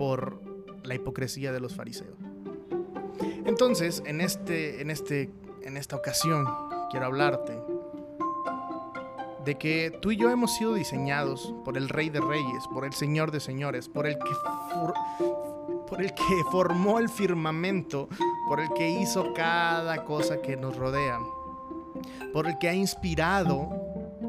por 0.00 0.40
la 0.82 0.94
hipocresía 0.94 1.52
de 1.52 1.60
los 1.60 1.74
fariseos. 1.74 2.16
Entonces, 3.44 4.02
en, 4.06 4.22
este, 4.22 4.80
en, 4.80 4.90
este, 4.90 5.28
en 5.60 5.76
esta 5.76 5.94
ocasión, 5.94 6.46
quiero 6.90 7.04
hablarte 7.04 7.60
de 9.44 9.58
que 9.58 9.90
tú 10.00 10.10
y 10.10 10.16
yo 10.16 10.30
hemos 10.30 10.56
sido 10.56 10.72
diseñados 10.72 11.52
por 11.66 11.76
el 11.76 11.90
Rey 11.90 12.08
de 12.08 12.22
Reyes, 12.22 12.64
por 12.72 12.86
el 12.86 12.94
Señor 12.94 13.30
de 13.30 13.40
Señores, 13.40 13.90
por 13.90 14.06
el 14.06 14.14
que, 14.14 14.30
por 15.86 16.00
el 16.00 16.14
que 16.14 16.44
formó 16.50 16.98
el 16.98 17.10
firmamento, 17.10 18.08
por 18.48 18.60
el 18.60 18.70
que 18.72 18.88
hizo 18.88 19.34
cada 19.34 20.06
cosa 20.06 20.40
que 20.40 20.56
nos 20.56 20.76
rodea, 20.76 21.18
por 22.32 22.46
el 22.46 22.56
que 22.56 22.70
ha 22.70 22.74
inspirado 22.74 23.68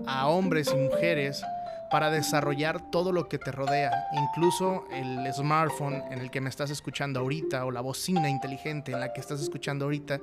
a 0.06 0.28
hombres 0.28 0.70
y 0.74 0.76
mujeres 0.76 1.42
para 1.92 2.10
desarrollar 2.10 2.90
todo 2.90 3.12
lo 3.12 3.28
que 3.28 3.38
te 3.38 3.52
rodea, 3.52 4.08
incluso 4.14 4.86
el 4.92 5.32
smartphone 5.34 6.02
en 6.10 6.20
el 6.20 6.32
que 6.32 6.40
me 6.40 6.50
estás 6.50 6.70
escuchando 6.70 7.20
ahorita 7.20 7.66
o 7.66 7.72
la 7.72 7.82
bocina 7.82 8.30
inteligente 8.30 8.94
en 8.94 9.02
la 9.02 9.12
que 9.12 9.20
estás 9.20 9.42
escuchando 9.42 9.86
ahorita, 9.86 10.22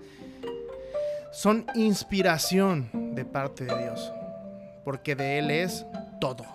son 1.30 1.66
inspiración 1.74 3.14
de 3.14 3.24
parte 3.26 3.64
de 3.64 3.82
Dios, 3.82 4.12
porque 4.82 5.14
de 5.14 5.38
Él 5.38 5.50
es 5.50 5.84
todo, 6.20 6.46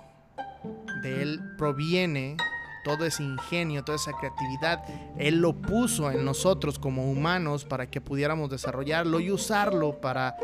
de 1.03 1.21
Él 1.21 1.39
proviene 1.59 2.35
todo 2.83 3.05
ese 3.05 3.23
ingenio, 3.23 3.83
toda 3.83 3.97
esa 3.97 4.13
creatividad, 4.13 4.83
Él 5.17 5.39
lo 5.39 5.53
puso 5.53 6.09
en 6.11 6.25
nosotros 6.25 6.79
como 6.79 7.09
humanos 7.09 7.65
para 7.65 7.85
que 7.85 8.01
pudiéramos 8.01 8.49
desarrollarlo 8.49 9.19
y 9.19 9.31
usarlo 9.31 10.01
para 10.01 10.35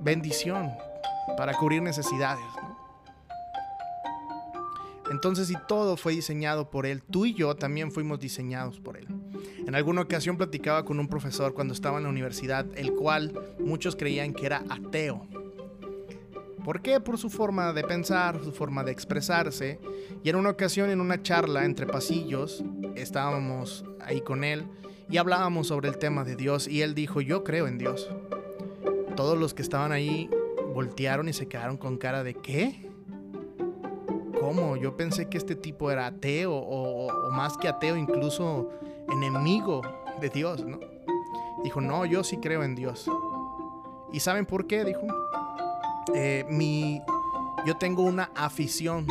bendición, 0.00 0.72
para 1.36 1.54
cubrir 1.54 1.82
necesidades. 1.82 2.44
Entonces, 5.14 5.46
si 5.46 5.54
todo 5.68 5.96
fue 5.96 6.12
diseñado 6.12 6.70
por 6.70 6.86
Él, 6.86 7.00
tú 7.00 7.24
y 7.24 7.34
yo 7.34 7.54
también 7.54 7.92
fuimos 7.92 8.18
diseñados 8.18 8.80
por 8.80 8.96
Él. 8.96 9.06
En 9.64 9.76
alguna 9.76 10.00
ocasión 10.00 10.36
platicaba 10.36 10.84
con 10.84 10.98
un 10.98 11.06
profesor 11.06 11.54
cuando 11.54 11.72
estaba 11.72 11.98
en 11.98 12.02
la 12.02 12.10
universidad, 12.10 12.66
el 12.74 12.94
cual 12.94 13.32
muchos 13.60 13.94
creían 13.94 14.34
que 14.34 14.46
era 14.46 14.64
ateo. 14.68 15.28
¿Por 16.64 16.82
qué? 16.82 16.98
Por 16.98 17.16
su 17.16 17.30
forma 17.30 17.72
de 17.72 17.84
pensar, 17.84 18.42
su 18.42 18.50
forma 18.50 18.82
de 18.82 18.90
expresarse. 18.90 19.78
Y 20.24 20.30
en 20.30 20.34
una 20.34 20.50
ocasión, 20.50 20.90
en 20.90 21.00
una 21.00 21.22
charla 21.22 21.64
entre 21.64 21.86
pasillos, 21.86 22.64
estábamos 22.96 23.84
ahí 24.00 24.20
con 24.20 24.42
él 24.42 24.64
y 25.08 25.18
hablábamos 25.18 25.68
sobre 25.68 25.90
el 25.90 25.98
tema 25.98 26.24
de 26.24 26.34
Dios 26.34 26.66
y 26.66 26.82
él 26.82 26.96
dijo, 26.96 27.20
yo 27.20 27.44
creo 27.44 27.68
en 27.68 27.78
Dios. 27.78 28.10
Todos 29.14 29.38
los 29.38 29.54
que 29.54 29.62
estaban 29.62 29.92
ahí 29.92 30.28
voltearon 30.74 31.28
y 31.28 31.32
se 31.32 31.46
quedaron 31.46 31.76
con 31.76 31.98
cara 31.98 32.24
de 32.24 32.34
¿qué? 32.34 32.83
¿Cómo? 34.44 34.76
Yo 34.76 34.94
pensé 34.94 35.28
que 35.28 35.38
este 35.38 35.56
tipo 35.56 35.90
era 35.90 36.06
ateo 36.06 36.54
o, 36.54 37.30
más 37.30 37.56
que 37.56 37.66
ateo, 37.66 37.96
incluso 37.96 38.68
enemigo 39.10 39.80
de 40.20 40.28
Dios, 40.28 40.64
¿no? 40.64 40.78
Dijo, 41.62 41.80
no, 41.80 42.04
yo 42.04 42.22
sí 42.22 42.36
creo 42.36 42.62
en 42.62 42.74
Dios. 42.74 43.10
¿Y 44.12 44.20
saben 44.20 44.44
por 44.44 44.66
qué? 44.66 44.84
Dijo, 44.84 45.00
eh, 46.14 46.44
mi, 46.50 47.00
yo 47.64 47.78
tengo 47.78 48.02
una 48.02 48.30
afición 48.36 49.06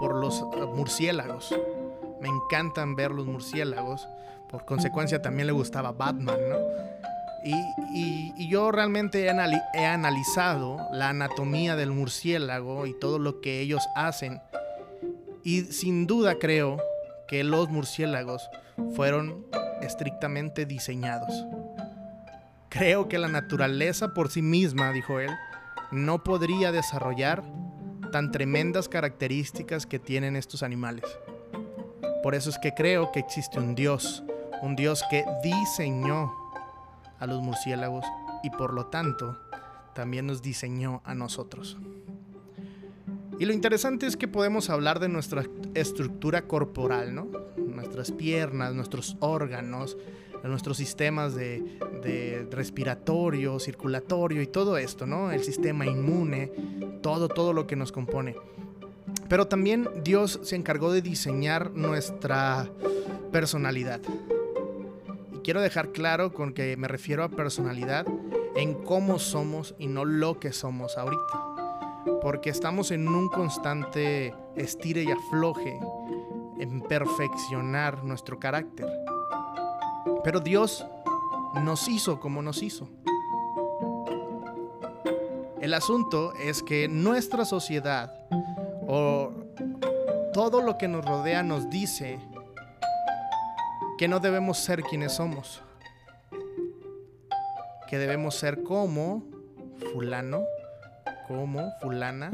por 0.00 0.14
los 0.14 0.40
eh, 0.40 0.64
murciélagos. 0.74 1.54
Me 2.22 2.28
encantan 2.28 2.96
ver 2.96 3.10
los 3.10 3.26
murciélagos. 3.26 4.08
Por 4.48 4.64
consecuencia 4.64 5.20
también 5.20 5.48
le 5.48 5.52
gustaba 5.52 5.92
Batman. 5.92 6.38
Y, 7.44 8.48
yo 8.48 8.72
realmente 8.72 9.26
he, 9.26 9.86
analizado 9.86 10.78
la 10.90 11.10
anatomía 11.10 11.76
del 11.76 11.90
murciélago 11.90 12.86
y 12.86 12.98
todo 12.98 13.18
lo 13.18 13.42
que 13.42 13.60
ellos 13.60 13.86
hacen 13.94 14.40
y 15.44 15.62
sin 15.64 16.06
duda 16.06 16.38
creo 16.38 16.78
que 17.26 17.44
los 17.44 17.68
murciélagos 17.68 18.48
fueron 18.94 19.46
estrictamente 19.82 20.66
diseñados. 20.66 21.32
Creo 22.68 23.08
que 23.08 23.18
la 23.18 23.28
naturaleza 23.28 24.14
por 24.14 24.30
sí 24.30 24.42
misma, 24.42 24.92
dijo 24.92 25.20
él, 25.20 25.30
no 25.90 26.22
podría 26.22 26.72
desarrollar 26.72 27.42
tan 28.12 28.30
tremendas 28.30 28.88
características 28.88 29.86
que 29.86 29.98
tienen 29.98 30.36
estos 30.36 30.62
animales. 30.62 31.04
Por 32.22 32.34
eso 32.34 32.50
es 32.50 32.58
que 32.58 32.74
creo 32.74 33.12
que 33.12 33.20
existe 33.20 33.58
un 33.58 33.74
Dios, 33.74 34.22
un 34.62 34.76
Dios 34.76 35.04
que 35.10 35.24
diseñó 35.42 36.32
a 37.18 37.26
los 37.26 37.42
murciélagos 37.42 38.04
y 38.42 38.50
por 38.50 38.74
lo 38.74 38.86
tanto 38.86 39.38
también 39.94 40.26
nos 40.26 40.42
diseñó 40.42 41.00
a 41.04 41.14
nosotros. 41.14 41.76
Y 43.38 43.44
lo 43.44 43.52
interesante 43.52 44.06
es 44.06 44.16
que 44.16 44.26
podemos 44.26 44.68
hablar 44.68 44.98
de 44.98 45.08
nuestra 45.08 45.44
estructura 45.74 46.42
corporal, 46.42 47.14
¿no? 47.14 47.28
Nuestras 47.56 48.10
piernas, 48.10 48.74
nuestros 48.74 49.16
órganos, 49.20 49.96
nuestros 50.42 50.76
sistemas 50.76 51.36
de, 51.36 51.62
de, 52.02 52.48
respiratorio, 52.50 53.60
circulatorio 53.60 54.42
y 54.42 54.48
todo 54.48 54.76
esto, 54.76 55.06
¿no? 55.06 55.30
El 55.30 55.44
sistema 55.44 55.86
inmune, 55.86 56.50
todo, 57.00 57.28
todo 57.28 57.52
lo 57.52 57.68
que 57.68 57.76
nos 57.76 57.92
compone. 57.92 58.34
Pero 59.28 59.46
también 59.46 59.88
Dios 60.02 60.40
se 60.42 60.56
encargó 60.56 60.92
de 60.92 61.02
diseñar 61.02 61.70
nuestra 61.72 62.68
personalidad. 63.30 64.00
Y 65.32 65.38
quiero 65.38 65.60
dejar 65.60 65.92
claro 65.92 66.32
con 66.32 66.52
que 66.52 66.76
me 66.76 66.88
refiero 66.88 67.22
a 67.22 67.28
personalidad 67.28 68.04
en 68.56 68.74
cómo 68.74 69.20
somos 69.20 69.76
y 69.78 69.86
no 69.86 70.04
lo 70.04 70.40
que 70.40 70.52
somos 70.52 70.98
ahorita 70.98 71.47
porque 72.22 72.50
estamos 72.50 72.90
en 72.90 73.08
un 73.08 73.28
constante 73.28 74.34
estire 74.56 75.02
y 75.02 75.10
afloje 75.10 75.78
en 76.58 76.80
perfeccionar 76.82 78.04
nuestro 78.04 78.38
carácter. 78.38 78.86
Pero 80.24 80.40
Dios 80.40 80.84
nos 81.62 81.88
hizo 81.88 82.20
como 82.20 82.42
nos 82.42 82.62
hizo. 82.62 82.88
El 85.60 85.74
asunto 85.74 86.32
es 86.34 86.62
que 86.62 86.88
nuestra 86.88 87.44
sociedad 87.44 88.12
o 88.86 89.32
todo 90.32 90.62
lo 90.62 90.78
que 90.78 90.88
nos 90.88 91.04
rodea 91.04 91.42
nos 91.42 91.68
dice 91.68 92.18
que 93.98 94.06
no 94.06 94.20
debemos 94.20 94.58
ser 94.58 94.82
quienes 94.82 95.14
somos, 95.14 95.60
que 97.88 97.98
debemos 97.98 98.36
ser 98.36 98.62
como 98.62 99.24
fulano, 99.92 100.44
como 101.28 101.70
fulana, 101.80 102.32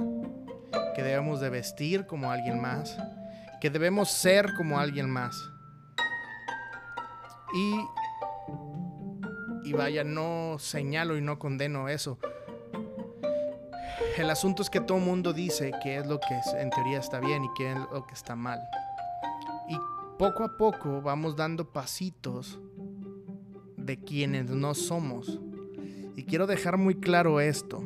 que 0.94 1.02
debemos 1.02 1.40
de 1.40 1.50
vestir 1.50 2.06
como 2.06 2.30
alguien 2.30 2.60
más, 2.60 2.96
que 3.60 3.68
debemos 3.68 4.10
ser 4.10 4.54
como 4.56 4.78
alguien 4.78 5.10
más. 5.10 5.36
Y, 7.52 9.68
y 9.68 9.72
vaya, 9.72 10.04
no 10.04 10.56
señalo 10.58 11.18
y 11.18 11.20
no 11.20 11.38
condeno 11.38 11.88
eso. 11.88 12.18
El 14.16 14.30
asunto 14.30 14.62
es 14.62 14.70
que 14.70 14.80
todo 14.80 14.98
mundo 14.98 15.32
dice 15.32 15.72
que 15.82 15.98
es 15.98 16.06
lo 16.06 16.20
que 16.20 16.40
en 16.56 16.70
teoría 16.70 17.00
está 17.00 17.18
bien 17.18 17.44
y 17.44 17.48
que 17.56 17.72
es 17.72 17.78
lo 17.92 18.06
que 18.06 18.14
está 18.14 18.36
mal. 18.36 18.60
Y 19.68 19.76
poco 20.18 20.44
a 20.44 20.56
poco 20.56 21.02
vamos 21.02 21.34
dando 21.34 21.72
pasitos 21.72 22.60
de 23.76 23.98
quienes 23.98 24.50
no 24.50 24.74
somos. 24.74 25.40
Y 26.16 26.24
quiero 26.24 26.46
dejar 26.46 26.78
muy 26.78 26.94
claro 26.94 27.40
esto. 27.40 27.82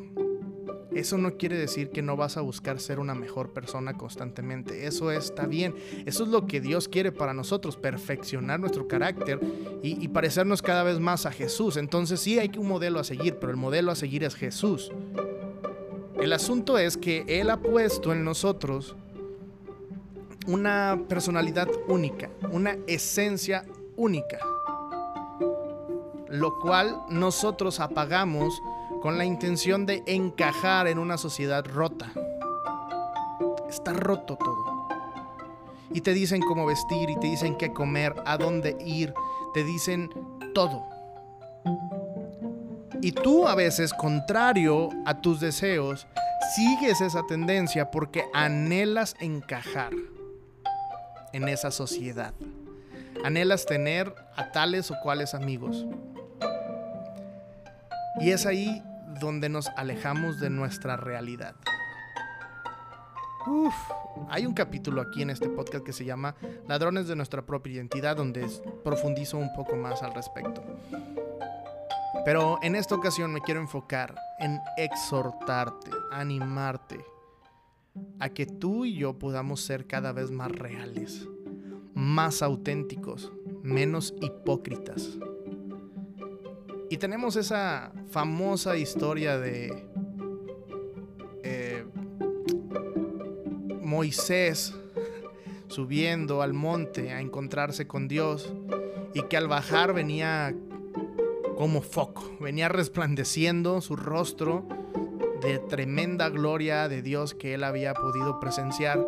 Eso 0.98 1.16
no 1.16 1.36
quiere 1.36 1.56
decir 1.56 1.90
que 1.90 2.02
no 2.02 2.16
vas 2.16 2.36
a 2.36 2.40
buscar 2.40 2.80
ser 2.80 2.98
una 2.98 3.14
mejor 3.14 3.50
persona 3.50 3.96
constantemente. 3.96 4.84
Eso 4.84 5.12
está 5.12 5.46
bien. 5.46 5.76
Eso 6.06 6.24
es 6.24 6.30
lo 6.30 6.48
que 6.48 6.60
Dios 6.60 6.88
quiere 6.88 7.12
para 7.12 7.32
nosotros, 7.32 7.76
perfeccionar 7.76 8.58
nuestro 8.58 8.88
carácter 8.88 9.38
y, 9.80 10.08
parecernos 10.08 10.60
cada 10.60 10.82
vez 10.82 10.98
más 10.98 11.24
a 11.24 11.30
Jesús. 11.30 11.76
Entonces 11.76 12.18
sí 12.18 12.40
hay 12.40 12.50
un 12.58 12.66
modelo 12.66 12.98
a 12.98 13.04
seguir, 13.04 13.36
pero 13.36 13.52
el 13.52 13.56
modelo 13.56 13.92
a 13.92 13.94
seguir 13.94 14.24
es 14.24 14.34
Jesús. 14.34 14.90
El 16.20 16.32
asunto 16.32 16.78
es 16.78 16.96
que 16.96 17.24
Él 17.28 17.50
ha 17.50 17.58
puesto 17.58 18.12
en 18.12 18.24
nosotros 18.24 18.96
una 20.48 21.00
personalidad 21.08 21.68
única, 21.86 22.28
una 22.50 22.76
esencia 22.88 23.64
única, 23.94 24.40
lo 26.28 26.58
cual 26.58 27.02
nosotros 27.08 27.78
apagamos 27.78 28.60
con 29.00 29.18
la 29.18 29.24
intención 29.24 29.86
de 29.86 30.02
encajar 30.06 30.88
en 30.88 30.98
una 30.98 31.18
sociedad 31.18 31.64
rota. 31.64 32.12
Está 33.68 33.92
roto 33.92 34.36
todo. 34.36 34.88
Y 35.90 36.00
te 36.00 36.12
dicen 36.12 36.42
cómo 36.42 36.66
vestir, 36.66 37.08
y 37.10 37.18
te 37.18 37.26
dicen 37.28 37.56
qué 37.56 37.72
comer, 37.72 38.14
a 38.26 38.36
dónde 38.36 38.76
ir, 38.84 39.14
te 39.54 39.64
dicen 39.64 40.10
todo. 40.54 40.86
Y 43.00 43.12
tú 43.12 43.46
a 43.46 43.54
veces, 43.54 43.94
contrario 43.94 44.90
a 45.06 45.20
tus 45.20 45.40
deseos, 45.40 46.06
sigues 46.54 47.00
esa 47.00 47.26
tendencia 47.26 47.90
porque 47.90 48.24
anhelas 48.34 49.14
encajar 49.20 49.92
en 51.32 51.48
esa 51.48 51.70
sociedad. 51.70 52.34
Anhelas 53.24 53.66
tener 53.66 54.14
a 54.36 54.50
tales 54.50 54.90
o 54.90 54.94
cuales 55.02 55.34
amigos. 55.34 55.86
Y 58.20 58.30
es 58.30 58.46
ahí 58.46 58.82
donde 59.20 59.48
nos 59.48 59.68
alejamos 59.76 60.40
de 60.40 60.50
nuestra 60.50 60.96
realidad. 60.96 61.54
Uf, 63.46 63.74
hay 64.28 64.44
un 64.44 64.52
capítulo 64.52 65.00
aquí 65.00 65.22
en 65.22 65.30
este 65.30 65.48
podcast 65.48 65.84
que 65.84 65.92
se 65.92 66.04
llama 66.04 66.34
Ladrones 66.66 67.08
de 67.08 67.16
nuestra 67.16 67.46
propia 67.46 67.74
identidad, 67.74 68.16
donde 68.16 68.46
profundizo 68.84 69.38
un 69.38 69.52
poco 69.54 69.76
más 69.76 70.02
al 70.02 70.14
respecto. 70.14 70.62
Pero 72.24 72.58
en 72.62 72.74
esta 72.74 72.94
ocasión 72.94 73.32
me 73.32 73.40
quiero 73.40 73.60
enfocar 73.60 74.14
en 74.38 74.60
exhortarte, 74.76 75.90
animarte 76.12 77.02
a 78.18 78.28
que 78.28 78.44
tú 78.44 78.84
y 78.84 78.96
yo 78.96 79.18
podamos 79.18 79.62
ser 79.62 79.86
cada 79.86 80.12
vez 80.12 80.30
más 80.30 80.52
reales, 80.52 81.26
más 81.94 82.42
auténticos, 82.42 83.32
menos 83.62 84.14
hipócritas. 84.20 85.18
Y 86.90 86.96
tenemos 86.96 87.36
esa 87.36 87.92
famosa 88.10 88.76
historia 88.76 89.38
de 89.38 89.86
eh, 91.42 91.84
Moisés 93.82 94.74
subiendo 95.68 96.40
al 96.40 96.54
monte 96.54 97.12
a 97.12 97.20
encontrarse 97.20 97.86
con 97.86 98.08
Dios 98.08 98.54
y 99.12 99.22
que 99.22 99.36
al 99.36 99.48
bajar 99.48 99.92
venía 99.92 100.54
como 101.56 101.82
foco, 101.82 102.22
venía 102.40 102.68
resplandeciendo 102.68 103.80
su 103.80 103.94
rostro 103.94 104.64
de 105.42 105.58
tremenda 105.58 106.30
gloria 106.30 106.88
de 106.88 107.02
Dios 107.02 107.34
que 107.34 107.54
él 107.54 107.64
había 107.64 107.92
podido 107.94 108.40
presenciar 108.40 109.06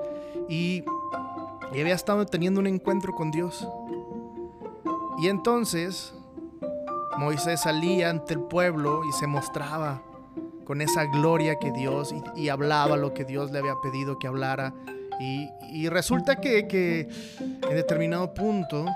y, 0.49 0.85
y 1.73 1.81
había 1.81 1.95
estado 1.95 2.27
teniendo 2.27 2.61
un 2.61 2.67
encuentro 2.67 3.15
con 3.15 3.31
Dios. 3.31 3.67
Y 5.19 5.29
entonces 5.29 6.15
Moisés 7.21 7.61
salía 7.61 8.09
ante 8.09 8.33
el 8.33 8.41
pueblo 8.41 9.05
y 9.05 9.13
se 9.13 9.27
mostraba 9.27 10.03
con 10.65 10.81
esa 10.81 11.05
gloria 11.05 11.59
que 11.59 11.71
Dios 11.71 12.15
y, 12.35 12.49
hablaba 12.49 12.97
lo 12.97 13.13
que 13.13 13.27
Dios 13.27 13.51
le 13.51 13.59
había 13.59 13.75
pedido 13.83 14.19
que 14.19 14.27
hablara. 14.27 14.73
Y, 15.21 15.87
resulta 15.91 16.37
que, 16.37 17.07
en 17.39 17.77
determinado 17.77 18.33
punto 18.33 18.87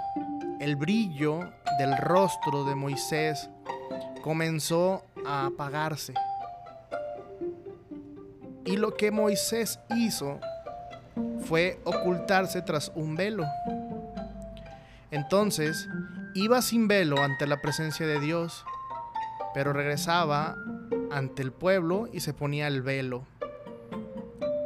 el 0.59 0.75
brillo 0.77 1.41
del 1.79 1.99
rostro 1.99 2.65
de 2.65 2.75
Moisés 2.75 3.51
comenzó 4.23 5.05
a 5.27 5.45
apagarse. 5.45 6.15
Y 8.65 8.79
lo 8.79 8.95
que 8.95 9.11
Moisés 9.11 9.79
hizo 9.95 10.41
fue 11.45 11.79
ocultarse 11.85 12.63
tras 12.63 12.91
un 12.95 13.17
velo. 13.17 13.45
Entonces 15.11 15.87
iba 16.35 16.61
sin 16.63 16.89
velo 16.89 17.23
ante 17.23 17.47
la 17.47 17.63
presencia 17.63 18.07
de 18.07 18.21
Dios, 18.21 18.65
pero 19.55 19.73
regresaba 19.73 20.57
ante 21.13 21.43
el 21.43 21.53
pueblo 21.53 22.09
y 22.13 22.21
se 22.21 22.35
ponía 22.35 22.67
el 22.67 22.83
velo. 22.83 23.25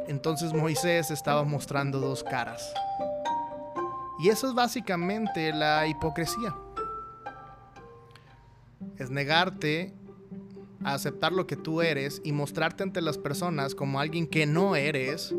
Entonces 0.07 0.53
Moisés 0.53 1.11
estaba 1.11 1.43
mostrando 1.43 1.99
dos 1.99 2.23
caras. 2.23 2.73
Y 4.19 4.29
eso 4.29 4.49
es 4.49 4.55
básicamente 4.55 5.53
la 5.53 5.85
hipocresía. 5.85 6.55
Es 8.97 9.11
negarte 9.11 9.93
a 10.83 10.95
aceptar 10.95 11.31
lo 11.31 11.45
que 11.45 11.55
tú 11.55 11.81
eres 11.81 12.19
y 12.23 12.31
mostrarte 12.31 12.81
ante 12.81 13.01
las 13.01 13.17
personas 13.19 13.75
como 13.75 13.99
alguien 13.99 14.25
que 14.25 14.47
no 14.47 14.75
eres, 14.75 15.35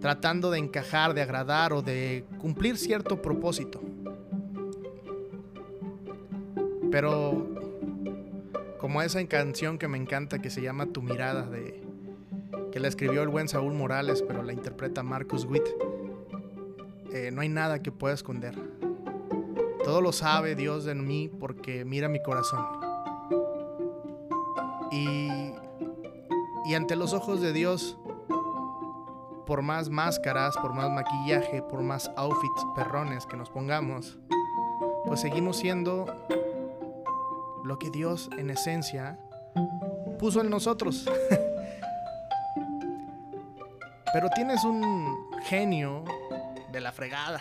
tratando 0.00 0.50
de 0.50 0.58
encajar, 0.58 1.12
de 1.12 1.22
agradar 1.22 1.74
o 1.74 1.82
de 1.82 2.24
cumplir 2.40 2.78
cierto 2.78 3.20
propósito. 3.20 3.82
Pero 6.90 7.46
como 8.78 9.02
esa 9.02 9.24
canción 9.26 9.78
que 9.78 9.88
me 9.88 9.98
encanta 9.98 10.40
que 10.40 10.50
se 10.50 10.62
llama 10.62 10.86
Tu 10.86 11.02
mirada 11.02 11.48
de 11.48 11.82
que 12.72 12.80
la 12.80 12.88
escribió 12.88 13.22
el 13.22 13.28
buen 13.28 13.48
Saúl 13.48 13.74
Morales, 13.74 14.22
pero 14.26 14.42
la 14.42 14.52
interpreta 14.52 15.02
Marcus 15.02 15.44
Witt. 15.44 15.66
Eh, 17.12 17.30
no 17.32 17.40
hay 17.40 17.48
nada 17.48 17.82
que 17.82 17.90
pueda 17.90 18.14
esconder. 18.14 18.54
Todo 19.84 20.00
lo 20.00 20.12
sabe 20.12 20.54
Dios 20.54 20.86
en 20.86 21.06
mí 21.06 21.28
porque 21.28 21.84
mira 21.84 22.08
mi 22.08 22.22
corazón. 22.22 22.64
Y, 24.92 25.52
Y 26.66 26.74
ante 26.74 26.94
los 26.94 27.12
ojos 27.14 27.40
de 27.40 27.52
Dios, 27.52 27.96
por 29.46 29.62
más 29.62 29.88
máscaras, 29.88 30.56
por 30.58 30.72
más 30.72 30.88
maquillaje, 30.90 31.62
por 31.62 31.82
más 31.82 32.10
outfits 32.16 32.64
perrones 32.76 33.26
que 33.26 33.36
nos 33.36 33.50
pongamos, 33.50 34.18
pues 35.04 35.20
seguimos 35.20 35.56
siendo 35.56 36.06
lo 37.70 37.78
que 37.78 37.88
Dios 37.88 38.28
en 38.36 38.50
esencia 38.50 39.16
puso 40.18 40.40
en 40.40 40.50
nosotros. 40.50 41.04
Pero 44.12 44.28
tienes 44.34 44.64
un 44.64 45.30
genio 45.44 46.04
de 46.72 46.80
la 46.80 46.90
fregada. 46.90 47.40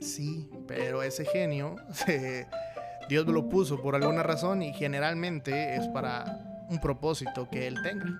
Sí, 0.00 0.50
pero 0.66 1.02
ese 1.02 1.24
genio 1.24 1.76
Dios 3.08 3.26
lo 3.26 3.48
puso 3.48 3.80
por 3.80 3.94
alguna 3.94 4.22
razón 4.22 4.60
y 4.60 4.74
generalmente 4.74 5.76
es 5.76 5.88
para 5.88 6.66
un 6.68 6.78
propósito 6.78 7.48
que 7.50 7.66
Él 7.66 7.76
tenga. 7.82 8.18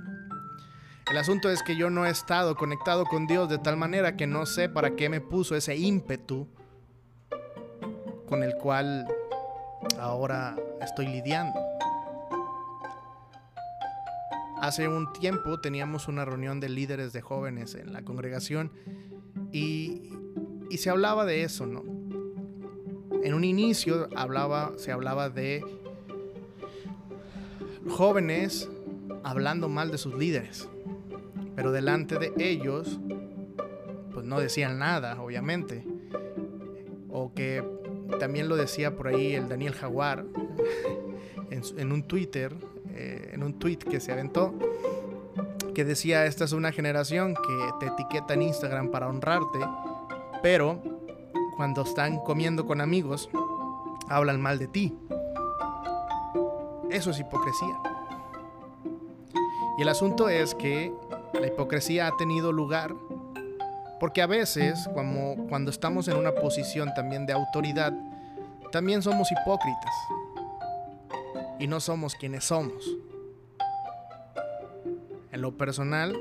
El 1.10 1.18
asunto 1.18 1.50
es 1.50 1.62
que 1.62 1.76
yo 1.76 1.90
no 1.90 2.06
he 2.06 2.10
estado 2.10 2.54
conectado 2.54 3.04
con 3.04 3.26
Dios 3.26 3.50
de 3.50 3.58
tal 3.58 3.76
manera 3.76 4.16
que 4.16 4.26
no 4.26 4.46
sé 4.46 4.70
para 4.70 4.96
qué 4.96 5.10
me 5.10 5.20
puso 5.20 5.56
ese 5.56 5.76
ímpetu 5.76 6.48
con 8.30 8.44
el 8.44 8.54
cual 8.54 9.06
ahora 9.98 10.56
estoy 10.80 11.08
lidiando. 11.08 11.58
Hace 14.60 14.86
un 14.86 15.12
tiempo 15.12 15.60
teníamos 15.60 16.06
una 16.06 16.24
reunión 16.24 16.60
de 16.60 16.68
líderes 16.68 17.12
de 17.12 17.22
jóvenes 17.22 17.74
en 17.74 17.92
la 17.92 18.02
congregación 18.02 18.70
y, 19.52 20.12
y 20.70 20.78
se 20.78 20.90
hablaba 20.90 21.24
de 21.24 21.42
eso, 21.42 21.66
¿no? 21.66 21.82
En 23.24 23.34
un 23.34 23.42
inicio 23.42 24.08
hablaba, 24.14 24.72
se 24.76 24.92
hablaba 24.92 25.28
de 25.28 25.64
jóvenes 27.88 28.70
hablando 29.24 29.68
mal 29.68 29.90
de 29.90 29.98
sus 29.98 30.14
líderes, 30.14 30.68
pero 31.56 31.72
delante 31.72 32.18
de 32.18 32.32
ellos, 32.38 33.00
pues 34.12 34.24
no 34.24 34.38
decían 34.38 34.78
nada, 34.78 35.20
obviamente. 35.20 35.84
O 37.12 37.34
que 37.34 37.79
también 38.18 38.48
lo 38.48 38.56
decía 38.56 38.96
por 38.96 39.08
ahí 39.08 39.34
el 39.34 39.48
Daniel 39.48 39.74
Jaguar 39.74 40.24
en, 41.50 41.92
un 41.92 42.02
Twitter, 42.02 42.54
eh, 42.94 43.30
en 43.32 43.42
un 43.42 43.58
tweet 43.58 43.78
que 43.78 44.00
se 44.00 44.12
aventó, 44.12 44.54
que 45.74 45.84
decía, 45.84 46.26
esta 46.26 46.44
es 46.44 46.52
una 46.52 46.72
generación 46.72 47.34
que 47.34 47.70
te 47.78 47.86
etiqueta 47.86 48.34
en 48.34 48.42
Instagram 48.42 48.90
para 48.90 49.08
honrarte, 49.08 49.58
pero 50.42 50.82
cuando 51.56 51.82
están 51.82 52.18
comiendo 52.18 52.66
con 52.66 52.80
amigos, 52.80 53.30
hablan 54.08 54.40
mal 54.40 54.58
de 54.58 54.66
ti. 54.66 54.98
Eso 56.90 57.10
es 57.10 57.20
hipocresía. 57.20 57.78
Y 59.78 59.82
el 59.82 59.88
asunto 59.88 60.28
es 60.28 60.54
que 60.54 60.92
la 61.32 61.46
hipocresía 61.46 62.08
ha 62.08 62.16
tenido 62.16 62.52
lugar 62.52 62.94
porque 64.00 64.22
a 64.22 64.26
veces, 64.26 64.88
cuando 64.92 65.70
estamos 65.70 66.08
en 66.08 66.16
una 66.16 66.34
posición 66.34 66.92
también 66.94 67.26
de 67.26 67.32
autoridad, 67.32 67.92
también 68.72 69.02
somos 69.02 69.30
hipócritas 69.30 69.94
y 71.60 71.68
no 71.68 71.78
somos 71.78 72.14
quienes 72.16 72.44
somos. 72.44 72.84
En 75.30 75.42
lo 75.42 75.56
personal, 75.56 76.16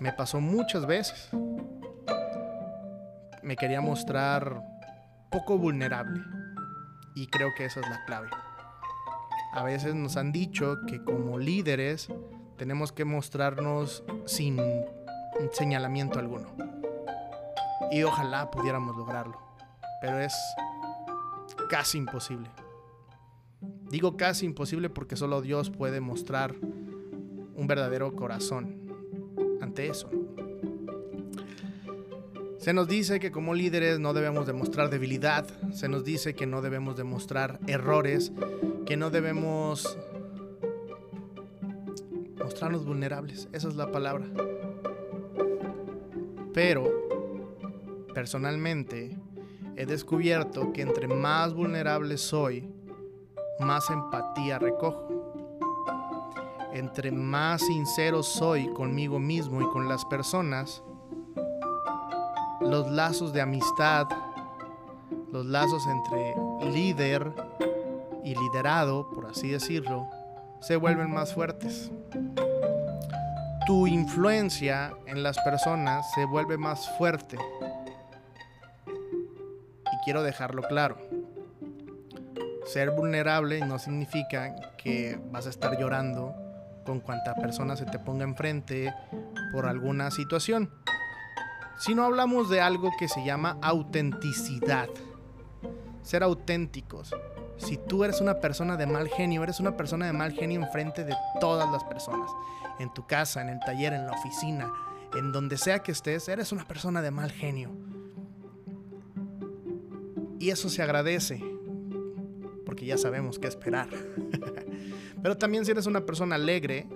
me 0.00 0.12
pasó 0.12 0.40
muchas 0.40 0.86
veces 0.86 1.30
me 3.42 3.56
quería 3.56 3.80
mostrar 3.80 4.62
poco 5.30 5.58
vulnerable. 5.58 6.20
Y 7.14 7.26
creo 7.26 7.50
que 7.56 7.66
esa 7.66 7.80
es 7.80 7.88
la 7.88 8.04
clave. 8.06 8.30
A 9.52 9.62
veces 9.64 9.94
nos 9.94 10.16
han 10.16 10.32
dicho 10.32 10.78
que 10.86 11.02
como 11.04 11.38
líderes 11.38 12.08
tenemos 12.56 12.92
que 12.92 13.04
mostrarnos 13.04 14.04
sin 14.24 14.58
señalamiento 15.52 16.18
alguno. 16.18 16.48
Y 17.90 18.02
ojalá 18.02 18.50
pudiéramos 18.50 18.96
lograrlo. 18.96 19.38
Pero 20.00 20.18
es 20.18 20.34
casi 21.68 21.98
imposible. 21.98 22.50
Digo 23.90 24.16
casi 24.16 24.46
imposible 24.46 24.88
porque 24.90 25.16
solo 25.16 25.42
Dios 25.42 25.70
puede 25.70 26.00
mostrar 26.00 26.54
un 27.54 27.66
verdadero 27.66 28.16
corazón 28.16 28.80
ante 29.60 29.88
eso. 29.88 30.10
Se 32.58 32.72
nos 32.72 32.86
dice 32.86 33.18
que 33.18 33.32
como 33.32 33.54
líderes 33.54 33.98
no 33.98 34.14
debemos 34.14 34.46
demostrar 34.46 34.88
debilidad, 34.88 35.46
se 35.72 35.88
nos 35.88 36.04
dice 36.04 36.34
que 36.34 36.46
no 36.46 36.62
debemos 36.62 36.96
demostrar 36.96 37.58
errores, 37.66 38.32
que 38.86 38.96
no 38.96 39.10
debemos 39.10 39.98
mostrarnos 42.38 42.84
vulnerables, 42.84 43.48
esa 43.52 43.68
es 43.68 43.74
la 43.74 43.90
palabra. 43.90 44.26
Pero, 46.54 46.84
personalmente, 48.14 49.16
he 49.76 49.86
descubierto 49.86 50.72
que 50.72 50.82
entre 50.82 51.08
más 51.08 51.54
vulnerable 51.54 52.18
soy, 52.18 52.68
más 53.60 53.88
empatía 53.90 54.58
recojo. 54.58 55.08
Entre 56.72 57.10
más 57.10 57.62
sincero 57.62 58.22
soy 58.22 58.68
conmigo 58.72 59.18
mismo 59.18 59.62
y 59.62 59.68
con 59.70 59.88
las 59.88 60.04
personas, 60.04 60.82
los 62.60 62.90
lazos 62.90 63.32
de 63.32 63.40
amistad, 63.40 64.06
los 65.30 65.46
lazos 65.46 65.86
entre 65.86 66.70
líder 66.70 67.32
y 68.24 68.34
liderado, 68.34 69.10
por 69.10 69.26
así 69.26 69.48
decirlo, 69.48 70.06
se 70.60 70.76
vuelven 70.76 71.10
más 71.10 71.34
fuertes. 71.34 71.90
Tu 73.66 73.86
influencia 73.86 74.92
en 75.06 75.22
las 75.22 75.38
personas 75.40 76.10
se 76.14 76.24
vuelve 76.24 76.58
más 76.58 76.88
fuerte. 76.98 77.38
Y 78.86 80.04
quiero 80.04 80.22
dejarlo 80.22 80.62
claro. 80.62 80.98
Ser 82.66 82.90
vulnerable 82.90 83.60
no 83.60 83.78
significa 83.78 84.54
que 84.76 85.20
vas 85.30 85.46
a 85.46 85.50
estar 85.50 85.78
llorando 85.78 86.34
con 86.84 87.00
cuanta 87.00 87.34
persona 87.34 87.76
se 87.76 87.84
te 87.84 87.98
ponga 87.98 88.24
enfrente 88.24 88.92
por 89.52 89.66
alguna 89.66 90.10
situación 90.10 90.70
si 91.82 91.96
no 91.96 92.04
hablamos 92.04 92.48
de 92.48 92.60
algo 92.60 92.92
que 92.96 93.08
se 93.08 93.24
llama 93.24 93.58
autenticidad. 93.60 94.88
Ser 96.02 96.22
auténticos. 96.22 97.12
Si 97.62 97.76
tú 97.76 98.02
eres 98.02 98.20
una 98.20 98.40
persona 98.40 98.76
de 98.76 98.86
mal 98.86 99.08
genio, 99.08 99.42
eres 99.44 99.60
una 99.60 99.76
persona 99.76 100.06
de 100.06 100.12
mal 100.12 100.32
genio 100.32 100.60
enfrente 100.60 101.04
de 101.04 101.14
todas 101.40 101.70
las 101.70 101.84
personas. 101.84 102.30
En 102.80 102.92
tu 102.92 103.06
casa, 103.06 103.40
en 103.40 103.50
el 103.50 103.60
taller, 103.60 103.92
en 103.92 104.06
la 104.06 104.12
oficina, 104.12 104.72
en 105.14 105.30
donde 105.30 105.56
sea 105.56 105.78
que 105.78 105.92
estés, 105.92 106.28
eres 106.28 106.50
una 106.50 106.66
persona 106.66 107.02
de 107.02 107.12
mal 107.12 107.30
genio. 107.30 107.70
Y 110.40 110.50
eso 110.50 110.68
se 110.68 110.82
agradece, 110.82 111.40
porque 112.66 112.84
ya 112.84 112.98
sabemos 112.98 113.38
qué 113.38 113.46
esperar. 113.46 113.88
Pero 115.22 115.38
también 115.38 115.64
si 115.64 115.70
eres 115.70 115.86
una 115.86 116.04
persona 116.04 116.34
alegre, 116.34 116.88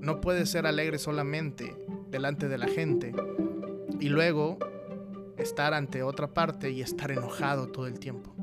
no 0.00 0.20
puedes 0.20 0.50
ser 0.50 0.66
alegre 0.66 0.98
solamente 0.98 1.74
delante 2.10 2.48
de 2.48 2.58
la 2.58 2.68
gente 2.68 3.14
y 3.98 4.10
luego 4.10 4.58
estar 5.38 5.72
ante 5.72 6.02
otra 6.02 6.34
parte 6.34 6.70
y 6.70 6.82
estar 6.82 7.10
enojado 7.10 7.68
todo 7.68 7.86
el 7.86 7.98
tiempo. 7.98 8.33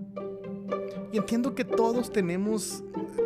Y 1.11 1.17
entiendo 1.17 1.55
que 1.55 1.65
todos 1.65 2.11
tenemos 2.11 2.83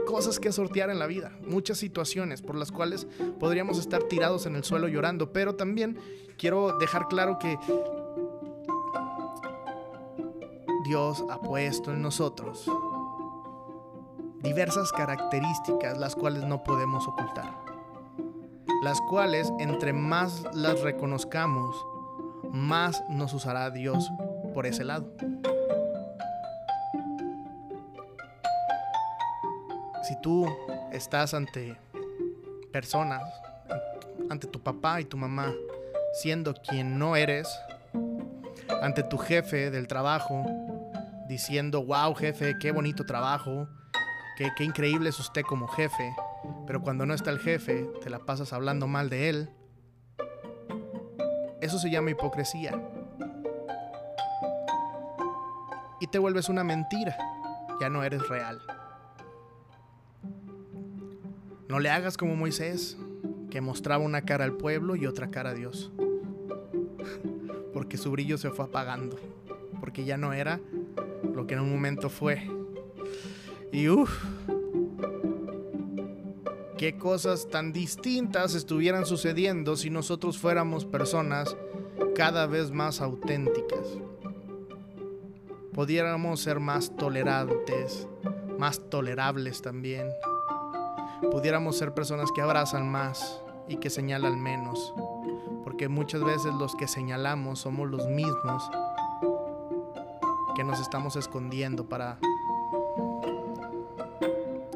cosas 0.08 0.39
que 0.39 0.52
sortear 0.52 0.89
en 0.89 1.00
la 1.00 1.08
vida, 1.08 1.32
muchas 1.45 1.78
situaciones 1.78 2.41
por 2.41 2.56
las 2.56 2.71
cuales 2.71 3.08
podríamos 3.39 3.78
estar 3.78 4.04
tirados 4.04 4.45
en 4.45 4.56
el 4.56 4.63
suelo 4.63 4.88
llorando, 4.88 5.32
pero 5.32 5.56
también 5.56 5.98
quiero 6.38 6.78
dejar 6.78 7.08
claro 7.08 7.38
que 7.39 7.58
Dios 10.86 11.24
ha 11.30 11.41
puesto 11.41 11.91
en 11.91 12.02
nosotros 12.02 12.69
diversas 14.41 14.91
características 14.91 15.98
las 15.98 16.15
cuales 16.15 16.43
no 16.43 16.63
podemos 16.63 17.08
ocultar 17.08 17.65
las 18.86 19.02
cuales 19.02 19.52
entre 19.58 19.93
más 19.93 20.43
las 20.54 20.82
reconozcamos, 20.82 21.76
más 22.52 23.04
nos 23.10 23.34
usará 23.34 23.71
Dios 23.71 24.12
por 24.54 24.67
ese 24.67 24.84
lado. 24.84 25.12
Si 30.07 30.15
tú 30.21 30.47
estás 30.91 31.33
ante 31.33 31.75
personas, 32.71 33.23
ante 34.29 34.45
tu 34.45 34.61
papá 34.61 35.01
y 35.01 35.05
tu 35.05 35.17
mamá, 35.17 35.51
siendo 36.13 36.53
quien 36.53 36.99
no 36.99 37.15
eres, 37.15 37.49
ante 38.83 39.01
tu 39.01 39.17
jefe 39.17 39.71
del 39.71 39.87
trabajo, 39.87 40.45
diciendo, 41.27 41.83
wow 41.83 42.13
jefe, 42.13 42.53
qué 42.59 42.71
bonito 42.71 43.07
trabajo, 43.07 43.67
qué, 44.37 44.51
qué 44.55 44.63
increíble 44.63 45.09
es 45.09 45.19
usted 45.19 45.41
como 45.41 45.67
jefe, 45.67 46.15
pero 46.67 46.83
cuando 46.83 47.07
no 47.07 47.15
está 47.15 47.31
el 47.31 47.39
jefe, 47.39 47.89
te 48.03 48.11
la 48.11 48.19
pasas 48.19 48.53
hablando 48.53 48.85
mal 48.85 49.09
de 49.09 49.29
él. 49.29 49.49
Eso 51.61 51.79
se 51.79 51.89
llama 51.89 52.11
hipocresía. 52.11 52.79
Y 55.99 56.05
te 56.05 56.19
vuelves 56.19 56.47
una 56.47 56.63
mentira. 56.63 57.17
Ya 57.81 57.89
no 57.89 58.03
eres 58.03 58.27
real. 58.29 58.61
No 61.67 61.80
le 61.80 61.89
hagas 61.89 62.17
como 62.17 62.36
Moisés, 62.36 62.97
que 63.49 63.60
mostraba 63.62 64.04
una 64.04 64.21
cara 64.21 64.43
al 64.43 64.54
pueblo 64.54 64.95
y 64.95 65.08
otra 65.08 65.32
cara 65.32 65.51
a 65.51 65.54
Dios. 65.54 65.91
Porque 67.73 67.97
su 67.97 68.12
brillo 68.12 68.38
se 68.38 68.51
fue 68.51 68.65
apagando. 68.65 69.17
Porque 69.80 70.06
ya 70.06 70.17
no 70.17 70.34
era 70.34 70.60
lo 71.34 71.47
que 71.47 71.56
en 71.56 71.62
un 71.62 71.71
momento 71.71 72.10
fue. 72.10 72.47
Y 73.71 73.89
uff, 73.89 74.23
qué 76.78 76.97
cosas 76.97 77.49
tan 77.49 77.73
distintas 77.73 78.54
estuvieran 78.54 79.06
sucediendo 79.06 79.75
si 79.75 79.89
nosotros 79.89 80.38
fuéramos 80.38 80.86
personas 80.86 81.58
cada 82.15 82.45
vez 82.45 82.71
más 82.71 83.01
auténticas. 83.01 83.97
Pudiéramos 85.73 86.39
ser 86.39 86.60
más 86.60 86.95
tolerantes, 86.95 88.08
más 88.58 88.89
tolerables 88.89 89.62
también. 89.62 90.08
Pudiéramos 91.31 91.77
ser 91.77 91.93
personas 91.93 92.31
que 92.31 92.41
abrazan 92.41 92.89
más 92.89 93.41
y 93.67 93.77
que 93.77 93.89
señalan 93.89 94.41
menos. 94.41 94.93
Porque 95.63 95.89
muchas 95.89 96.23
veces 96.23 96.53
los 96.53 96.75
que 96.75 96.88
señalamos 96.88 97.59
somos 97.59 97.89
los 97.89 98.07
mismos 98.07 98.69
que 100.55 100.63
nos 100.63 100.79
estamos 100.79 101.15
escondiendo 101.15 101.88
para 101.89 102.17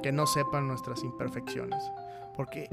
que 0.04 0.12
no 0.12 0.28
sepan 0.28 0.68
nuestras 0.68 1.04
imperfecciones. 1.04 1.82
Porque 2.36 2.70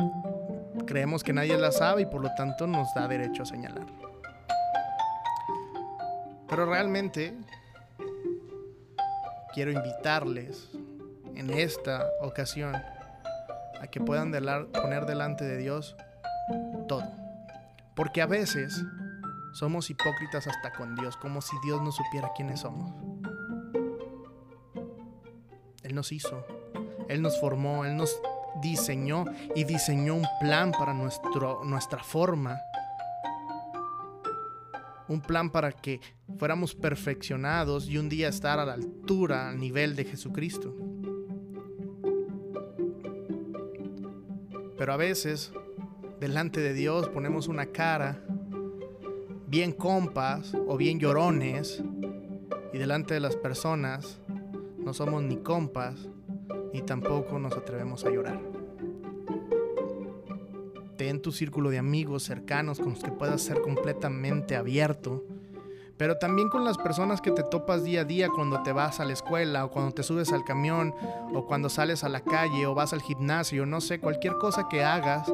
creemos 0.86 1.22
que 1.22 1.32
nadie 1.32 1.56
las 1.56 1.76
sabe 1.78 2.02
y 2.02 2.06
por 2.06 2.22
lo 2.22 2.34
tanto 2.34 2.66
nos 2.66 2.92
da 2.94 3.06
derecho 3.08 3.42
a 3.42 3.46
señalar. 3.46 3.86
Pero 6.48 6.66
realmente 6.66 7.36
quiero 9.52 9.72
invitarles 9.72 10.70
en 11.34 11.50
esta 11.50 12.06
ocasión 12.20 12.74
a 13.80 13.86
que 13.86 14.00
puedan 14.00 14.32
poner 14.72 15.06
delante 15.06 15.44
de 15.44 15.58
Dios 15.58 15.96
todo. 16.88 17.04
Porque 17.94 18.22
a 18.22 18.26
veces 18.26 18.84
somos 19.52 19.88
hipócritas 19.88 20.46
hasta 20.46 20.72
con 20.72 20.94
Dios, 20.96 21.16
como 21.16 21.40
si 21.40 21.56
Dios 21.64 21.82
no 21.82 21.90
supiera 21.90 22.30
quiénes 22.36 22.60
somos. 22.60 22.92
Él 25.82 25.94
nos 25.94 26.12
hizo, 26.12 26.44
Él 27.08 27.22
nos 27.22 27.40
formó, 27.40 27.84
Él 27.84 27.96
nos 27.96 28.20
diseñó 28.60 29.24
y 29.54 29.64
diseñó 29.64 30.14
un 30.14 30.26
plan 30.40 30.72
para 30.72 30.92
nuestro, 30.92 31.64
nuestra 31.64 32.02
forma. 32.02 32.60
Un 35.08 35.20
plan 35.20 35.50
para 35.50 35.70
que 35.72 36.00
fuéramos 36.36 36.74
perfeccionados 36.74 37.88
y 37.88 37.96
un 37.98 38.08
día 38.08 38.28
estar 38.28 38.58
a 38.58 38.66
la 38.66 38.74
altura, 38.74 39.48
al 39.48 39.60
nivel 39.60 39.94
de 39.94 40.04
Jesucristo. 40.04 40.74
Pero 44.76 44.92
a 44.92 44.96
veces, 44.96 45.52
delante 46.20 46.60
de 46.60 46.74
Dios 46.74 47.08
ponemos 47.08 47.48
una 47.48 47.66
cara 47.66 48.22
bien 49.46 49.72
compas 49.72 50.54
o 50.66 50.76
bien 50.76 50.98
llorones 50.98 51.82
y 52.72 52.78
delante 52.78 53.14
de 53.14 53.20
las 53.20 53.36
personas 53.36 54.20
no 54.78 54.92
somos 54.92 55.22
ni 55.22 55.36
compas 55.38 56.08
ni 56.72 56.82
tampoco 56.82 57.38
nos 57.38 57.54
atrevemos 57.56 58.04
a 58.04 58.10
llorar. 58.10 58.40
Ten 60.96 61.20
tu 61.20 61.32
círculo 61.32 61.70
de 61.70 61.78
amigos 61.78 62.22
cercanos 62.22 62.78
con 62.78 62.90
los 62.90 63.02
que 63.02 63.12
puedas 63.12 63.42
ser 63.42 63.60
completamente 63.60 64.56
abierto, 64.56 65.24
pero 65.96 66.18
también 66.18 66.48
con 66.48 66.64
las 66.64 66.76
personas 66.78 67.20
que 67.20 67.30
te 67.30 67.42
topas 67.42 67.84
día 67.84 68.02
a 68.02 68.04
día 68.04 68.28
cuando 68.28 68.62
te 68.62 68.72
vas 68.72 69.00
a 69.00 69.04
la 69.04 69.12
escuela 69.12 69.64
o 69.64 69.70
cuando 69.70 69.92
te 69.92 70.02
subes 70.02 70.32
al 70.32 70.44
camión 70.44 70.94
o 71.34 71.46
cuando 71.46 71.68
sales 71.68 72.04
a 72.04 72.08
la 72.08 72.20
calle 72.20 72.66
o 72.66 72.74
vas 72.74 72.92
al 72.92 73.02
gimnasio, 73.02 73.66
no 73.66 73.80
sé, 73.80 73.98
cualquier 73.98 74.36
cosa 74.38 74.68
que 74.68 74.84
hagas, 74.84 75.32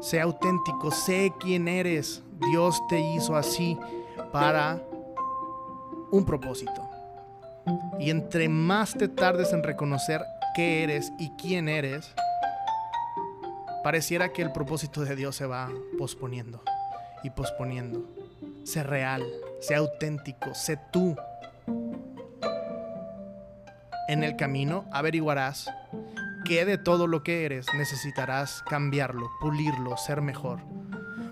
sea 0.00 0.24
auténtico, 0.24 0.90
sé 0.90 1.32
quién 1.38 1.68
eres. 1.68 2.22
Dios 2.50 2.80
te 2.88 3.00
hizo 3.00 3.36
así 3.36 3.78
para 4.32 4.82
un 6.10 6.24
propósito. 6.24 6.88
Y 7.98 8.10
entre 8.10 8.48
más 8.48 8.94
te 8.94 9.08
tardes 9.08 9.52
en 9.52 9.62
reconocer 9.62 10.22
qué 10.54 10.82
eres 10.82 11.12
y 11.18 11.30
quién 11.36 11.68
eres, 11.68 12.12
pareciera 13.84 14.32
que 14.32 14.42
el 14.42 14.52
propósito 14.52 15.02
de 15.02 15.14
Dios 15.14 15.36
se 15.36 15.46
va 15.46 15.70
posponiendo 15.98 16.62
y 17.22 17.30
posponiendo. 17.30 18.02
Sé 18.64 18.82
real, 18.82 19.22
sé 19.60 19.74
auténtico, 19.74 20.54
sé 20.54 20.78
tú. 20.92 21.16
En 24.08 24.24
el 24.24 24.36
camino 24.36 24.86
averiguarás 24.90 25.70
que 26.44 26.64
de 26.64 26.78
todo 26.78 27.06
lo 27.06 27.22
que 27.22 27.44
eres 27.44 27.66
necesitarás 27.76 28.62
cambiarlo, 28.68 29.30
pulirlo, 29.40 29.96
ser 29.96 30.20
mejor. 30.20 30.60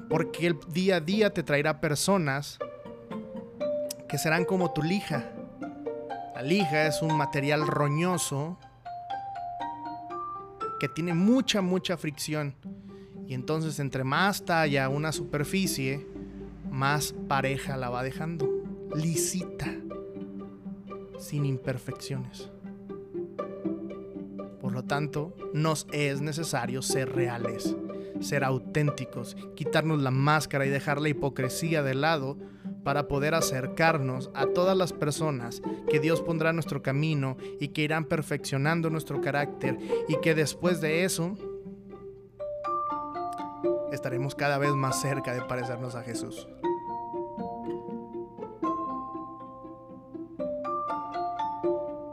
Porque 0.09 0.47
el 0.47 0.59
día 0.69 0.97
a 0.97 1.01
día 1.01 1.35
te 1.35 1.43
traerá 1.43 1.81
personas 1.81 2.59
que 4.09 4.19
serán 4.19 4.45
como 4.45 4.73
tu 4.73 4.83
lija. 4.83 5.25
La 6.35 6.43
lija 6.43 6.87
es 6.87 7.03
un 7.03 7.17
material 7.17 7.67
roñoso 7.67 8.59
que 10.79 10.89
tiene 10.89 11.15
mucha, 11.15 11.61
mucha 11.61 11.97
fricción. 11.97 12.55
Y 13.27 13.35
entonces 13.35 13.81
entre 13.81 14.05
más 14.05 14.45
talla 14.45 14.89
una 14.89 15.13
superficie, 15.13 16.07
más 16.71 17.15
pareja 17.29 17.77
la 17.77 17.91
va 17.91 18.03
dejando. 18.03 18.49
Lisita. 18.95 19.75
Sin 21.19 21.45
imperfecciones. 21.45 22.51
Por 24.61 24.73
lo 24.73 24.85
tanto, 24.85 25.35
nos 25.53 25.87
es 25.93 26.21
necesario 26.21 26.83
ser 26.83 27.15
reales, 27.15 27.77
ser 28.21 28.45
auténticos, 28.45 29.37
quitarnos 29.57 30.03
la 30.03 30.11
máscara 30.11 30.67
y 30.67 30.71
dejar 30.71 31.01
la 31.01 31.09
hipocresía 31.09 31.83
de 31.83 31.95
lado 31.95 32.37
para 32.85 33.09
poder 33.09 33.35
acercarnos 33.35 34.31
a 34.35 34.47
todas 34.47 34.77
las 34.77 34.93
personas 34.93 35.63
que 35.91 36.01
Dios 36.01 36.23
pondrá 36.23 36.51
en 36.51 36.57
nuestro 36.57 36.83
camino 36.83 37.37
y 37.61 37.69
que 37.69 37.83
irán 37.83 38.05
perfeccionando 38.05 38.91
nuestro 38.91 39.21
carácter 39.21 39.79
y 40.09 40.17
que 40.21 40.35
después 40.35 40.81
de 40.81 41.05
eso 41.05 41.37
estaremos 43.93 44.35
cada 44.35 44.59
vez 44.59 44.73
más 44.73 45.01
cerca 45.01 45.35
de 45.35 45.43
parecernos 45.43 45.95
a 45.95 46.03
Jesús. 46.03 46.49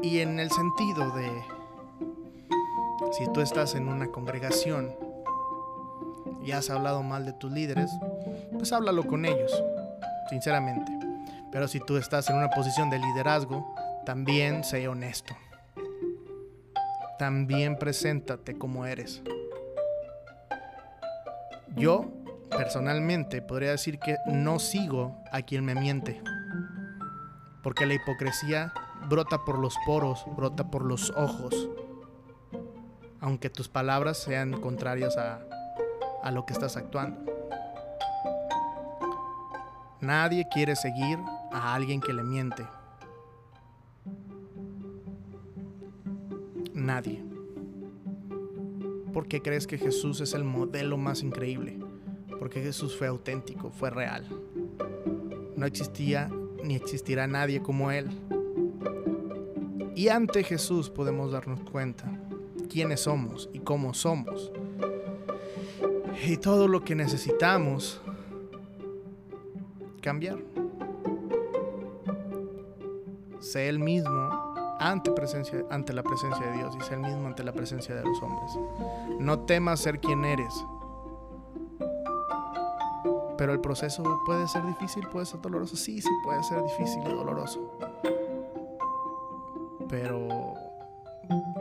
Y 0.01 0.19
en 0.19 0.39
el 0.39 0.51
sentido 0.51 1.11
de, 1.11 1.43
si 3.11 3.31
tú 3.33 3.41
estás 3.41 3.75
en 3.75 3.87
una 3.87 4.07
congregación 4.07 4.95
y 6.43 6.51
has 6.51 6.69
hablado 6.69 7.01
mal 7.01 7.25
de 7.25 7.33
tus 7.33 7.51
líderes, 7.51 7.91
pues 8.53 8.71
háblalo 8.71 9.05
con 9.07 9.25
ellos 9.25 9.51
sinceramente. 10.29 10.91
Pero 11.51 11.67
si 11.67 11.79
tú 11.79 11.97
estás 11.97 12.29
en 12.29 12.37
una 12.37 12.49
posición 12.49 12.89
de 12.89 12.99
liderazgo, 12.99 13.65
también 14.05 14.63
sé 14.63 14.87
honesto. 14.87 15.35
También 17.17 17.77
preséntate 17.77 18.57
como 18.57 18.85
eres. 18.85 19.23
Yo, 21.75 22.05
personalmente, 22.49 23.41
podría 23.41 23.71
decir 23.71 23.99
que 23.99 24.17
no 24.27 24.59
sigo 24.59 25.17
a 25.31 25.41
quien 25.41 25.65
me 25.65 25.75
miente. 25.75 26.21
Porque 27.61 27.85
la 27.85 27.95
hipocresía 27.95 28.73
brota 29.09 29.43
por 29.43 29.59
los 29.59 29.75
poros, 29.85 30.23
brota 30.37 30.69
por 30.71 30.85
los 30.85 31.11
ojos. 31.11 31.69
Aunque 33.19 33.49
tus 33.49 33.67
palabras 33.67 34.17
sean 34.17 34.59
contrarias 34.61 35.17
a, 35.17 35.41
a 36.23 36.31
lo 36.31 36.45
que 36.45 36.53
estás 36.53 36.77
actuando. 36.77 37.31
Nadie 39.99 40.47
quiere 40.49 40.75
seguir 40.75 41.19
a 41.51 41.73
alguien 41.73 41.99
que 41.99 42.13
le 42.13 42.23
miente. 42.23 42.65
Nadie. 46.73 47.34
¿Por 49.15 49.29
qué 49.29 49.41
crees 49.41 49.65
que 49.65 49.77
Jesús 49.77 50.19
es 50.19 50.33
el 50.33 50.43
modelo 50.43 50.97
más 50.97 51.23
increíble? 51.23 51.79
Porque 52.37 52.61
Jesús 52.61 52.97
fue 52.97 53.07
auténtico, 53.07 53.71
fue 53.71 53.89
real. 53.89 54.27
No 55.55 55.65
existía 55.65 56.29
ni 56.61 56.75
existirá 56.75 57.25
nadie 57.25 57.61
como 57.61 57.91
Él. 57.91 58.09
Y 59.95 60.09
ante 60.09 60.43
Jesús 60.43 60.89
podemos 60.89 61.31
darnos 61.31 61.61
cuenta 61.61 62.11
quiénes 62.69 62.99
somos 62.99 63.49
y 63.53 63.59
cómo 63.59 63.93
somos. 63.93 64.51
Y 66.27 66.35
todo 66.35 66.67
lo 66.67 66.83
que 66.83 66.93
necesitamos 66.93 68.01
cambiar. 70.01 70.39
Sé 73.39 73.69
el 73.69 73.79
mismo 73.79 74.44
ante, 74.91 75.11
presencia, 75.11 75.65
ante 75.69 75.93
la 75.93 76.03
presencia 76.03 76.45
de 76.45 76.57
Dios 76.57 76.75
y 76.79 76.83
sé 76.83 76.93
el 76.93 76.99
mismo 76.99 77.27
ante 77.27 77.43
la 77.43 77.53
presencia 77.53 77.95
de 77.95 78.03
los 78.03 78.21
hombres. 78.21 78.51
No 79.19 79.39
temas 79.39 79.79
ser 79.79 79.99
quien 79.99 80.23
eres. 80.23 80.53
Pero 83.37 83.51
el 83.51 83.59
proceso 83.59 84.21
puede 84.25 84.47
ser 84.47 84.65
difícil, 84.65 85.07
puede 85.07 85.25
ser 85.25 85.41
doloroso. 85.41 85.75
Sí, 85.75 86.01
sí 86.01 86.09
puede 86.23 86.43
ser 86.43 86.63
difícil 86.63 87.01
y 87.03 87.13
doloroso. 87.13 87.79
Pero 89.89 90.53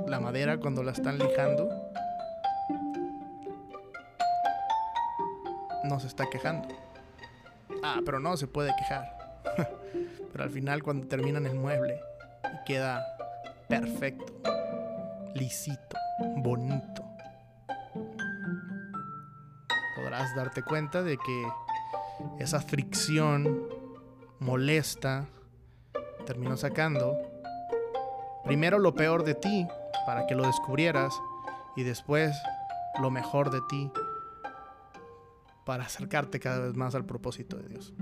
la 0.07 0.21
madera 0.21 0.59
cuando 0.59 0.83
la 0.83 0.93
están 0.93 1.19
lijando 1.19 1.69
no 5.85 5.99
se 5.99 6.07
está 6.07 6.29
quejando. 6.29 6.69
Ah, 7.83 8.01
pero 8.05 8.21
no 8.21 8.37
se 8.37 8.47
puede 8.47 8.71
quejar. 8.77 9.41
pero 10.33 10.45
al 10.45 10.51
final 10.51 10.83
cuando 10.83 11.07
terminan 11.07 11.47
el 11.47 11.55
mueble 11.55 12.01
y 12.45 12.65
queda 12.65 13.14
perfecto, 13.81 14.33
lisito, 15.35 15.97
bonito, 16.37 17.05
podrás 19.97 20.33
darte 20.37 20.63
cuenta 20.63 21.03
de 21.03 21.17
que 21.17 21.49
esa 22.39 22.61
fricción 22.61 23.67
molesta 24.39 25.27
terminó 26.25 26.57
sacando 26.57 27.19
primero 28.45 28.79
lo 28.79 28.95
peor 28.95 29.25
de 29.25 29.35
ti 29.35 29.67
para 30.07 30.29
que 30.29 30.37
lo 30.37 30.47
descubrieras 30.47 31.13
y 31.75 31.83
después 31.83 32.37
lo 33.03 33.11
mejor 33.11 33.51
de 33.51 33.59
ti 33.69 33.91
para 35.67 35.83
acercarte 35.83 36.39
cada 36.39 36.61
vez 36.61 36.75
más 36.75 36.95
al 36.95 37.07
propósito 37.07 37.57
de 37.57 37.69
Dios. 37.71 37.93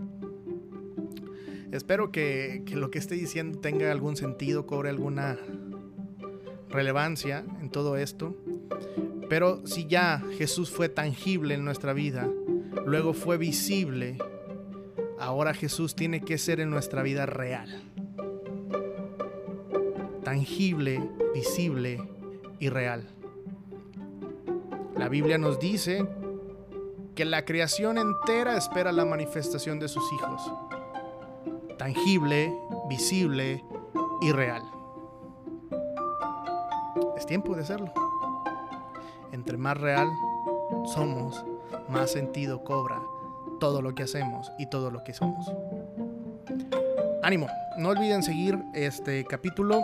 Espero 1.72 2.12
que, 2.12 2.62
lo 2.74 2.90
que 2.90 2.98
esté 2.98 3.14
diciendo 3.14 3.58
tenga 3.58 3.90
algún 3.90 4.14
sentido, 4.14 4.66
cobre 4.66 4.90
alguna 4.90 5.38
relevancia 6.72 7.44
en 7.60 7.70
todo 7.70 7.96
esto. 7.96 8.34
Pero 9.28 9.66
si 9.66 9.86
ya 9.86 10.22
Jesús 10.36 10.70
fue 10.70 10.88
tangible 10.88 11.54
en 11.54 11.64
nuestra 11.64 11.92
vida, 11.92 12.28
luego 12.84 13.14
fue 13.14 13.38
visible, 13.38 14.18
ahora 15.18 15.54
Jesús 15.54 15.94
tiene 15.94 16.20
que 16.20 16.38
ser 16.38 16.60
en 16.60 16.70
nuestra 16.70 17.02
vida 17.02 17.26
real. 17.26 17.82
Tangible, 20.24 21.00
visible 21.34 22.02
y 22.58 22.68
real. 22.68 23.08
La 24.96 25.08
Biblia 25.08 25.38
nos 25.38 25.58
dice 25.58 26.06
que 27.14 27.24
la 27.24 27.44
creación 27.44 27.98
entera 27.98 28.56
espera 28.56 28.92
la 28.92 29.04
manifestación 29.04 29.78
de 29.78 29.88
sus 29.88 30.04
hijos. 30.12 30.52
Tangible, 31.76 32.52
visible 32.88 33.62
y 34.20 34.32
real. 34.32 34.62
Tiempo 37.26 37.54
de 37.54 37.62
hacerlo. 37.62 37.92
Entre 39.32 39.56
más 39.56 39.76
real 39.78 40.08
somos, 40.86 41.44
más 41.88 42.10
sentido 42.10 42.64
cobra 42.64 43.00
todo 43.60 43.80
lo 43.80 43.94
que 43.94 44.02
hacemos 44.02 44.52
y 44.58 44.66
todo 44.66 44.90
lo 44.90 45.04
que 45.04 45.14
somos. 45.14 45.50
Ánimo, 47.22 47.46
no 47.78 47.90
olviden 47.90 48.22
seguir 48.22 48.58
este 48.74 49.24
capítulo, 49.24 49.82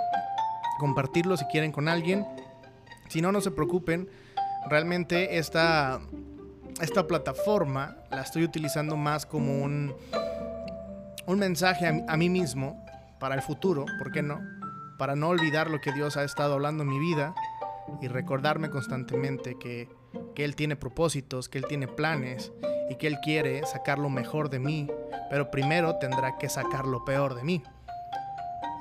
compartirlo 0.78 1.36
si 1.36 1.44
quieren 1.46 1.72
con 1.72 1.88
alguien. 1.88 2.26
Si 3.08 3.22
no, 3.22 3.32
no 3.32 3.40
se 3.40 3.50
preocupen 3.50 4.08
realmente 4.68 5.38
esta, 5.38 6.00
esta 6.80 7.06
plataforma 7.06 7.96
la 8.10 8.22
estoy 8.22 8.44
utilizando 8.44 8.96
más 8.96 9.24
como 9.24 9.62
un, 9.62 9.94
un 11.26 11.38
mensaje 11.38 11.86
a, 11.86 12.16
mí 12.16 12.28
mismo 12.28 12.84
para 13.18 13.34
el 13.34 13.42
futuro, 13.42 13.84
¿por 13.98 14.10
qué 14.10 14.22
no? 14.22 14.40
Para 14.98 15.16
no 15.16 15.28
olvidar 15.28 15.70
lo 15.70 15.80
que 15.80 15.92
Dios 15.92 16.16
ha 16.16 16.24
estado 16.24 16.54
hablando 16.54 16.82
en 16.82 16.90
mi 16.90 16.98
vida 16.98 17.34
y 18.02 18.08
recordarme 18.08 18.68
constantemente 18.68 19.56
que, 19.58 19.88
que 20.34 20.44
Él 20.44 20.56
tiene 20.56 20.76
propósitos, 20.76 21.48
que 21.48 21.58
Él 21.58 21.66
tiene 21.66 21.88
planes 21.88 22.52
y 22.90 22.96
que 22.96 23.06
Él 23.06 23.18
quiere 23.22 23.64
sacar 23.64 23.98
lo 23.98 24.10
mejor 24.10 24.50
de 24.50 24.58
mí, 24.58 24.88
pero 25.30 25.50
primero 25.50 25.96
tendrá 25.96 26.36
que 26.36 26.48
sacar 26.48 26.86
lo 26.86 27.04
peor 27.04 27.34
de 27.34 27.44
mí. 27.44 27.62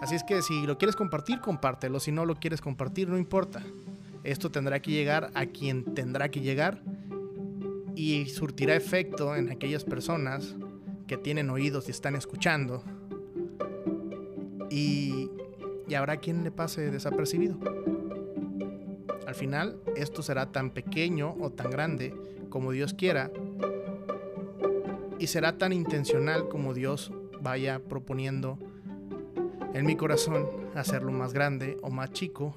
Así 0.01 0.15
es 0.15 0.23
que 0.23 0.41
si 0.41 0.65
lo 0.65 0.77
quieres 0.77 0.95
compartir, 0.95 1.39
compártelo. 1.39 1.99
Si 1.99 2.11
no 2.11 2.25
lo 2.25 2.35
quieres 2.35 2.61
compartir, 2.61 3.09
no 3.09 3.17
importa. 3.17 3.63
Esto 4.23 4.51
tendrá 4.51 4.79
que 4.81 4.91
llegar 4.91 5.31
a 5.33 5.45
quien 5.45 5.95
tendrá 5.95 6.29
que 6.29 6.41
llegar 6.41 6.81
y 7.95 8.27
surtirá 8.27 8.75
efecto 8.75 9.35
en 9.35 9.49
aquellas 9.51 9.83
personas 9.83 10.55
que 11.07 11.17
tienen 11.17 11.49
oídos 11.49 11.87
y 11.87 11.91
están 11.91 12.15
escuchando. 12.15 12.83
Y, 14.69 15.31
y 15.87 15.95
habrá 15.95 16.17
quien 16.17 16.43
le 16.43 16.51
pase 16.51 16.91
desapercibido. 16.91 17.57
Al 19.25 19.35
final, 19.35 19.79
esto 19.95 20.21
será 20.21 20.51
tan 20.51 20.71
pequeño 20.71 21.35
o 21.39 21.49
tan 21.49 21.69
grande 21.69 22.15
como 22.49 22.71
Dios 22.71 22.93
quiera 22.93 23.31
y 25.19 25.27
será 25.27 25.57
tan 25.57 25.73
intencional 25.73 26.47
como 26.47 26.73
Dios 26.73 27.11
vaya 27.41 27.79
proponiendo 27.79 28.57
en 29.73 29.85
mi 29.85 29.95
corazón 29.95 30.47
hacerlo 30.75 31.11
más 31.11 31.33
grande 31.33 31.77
o 31.81 31.89
más 31.89 32.11
chico 32.11 32.55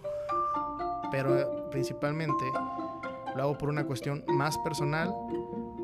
pero 1.10 1.68
principalmente 1.70 2.44
lo 3.36 3.42
hago 3.42 3.58
por 3.58 3.68
una 3.68 3.84
cuestión 3.84 4.24
más 4.28 4.58
personal, 4.58 5.14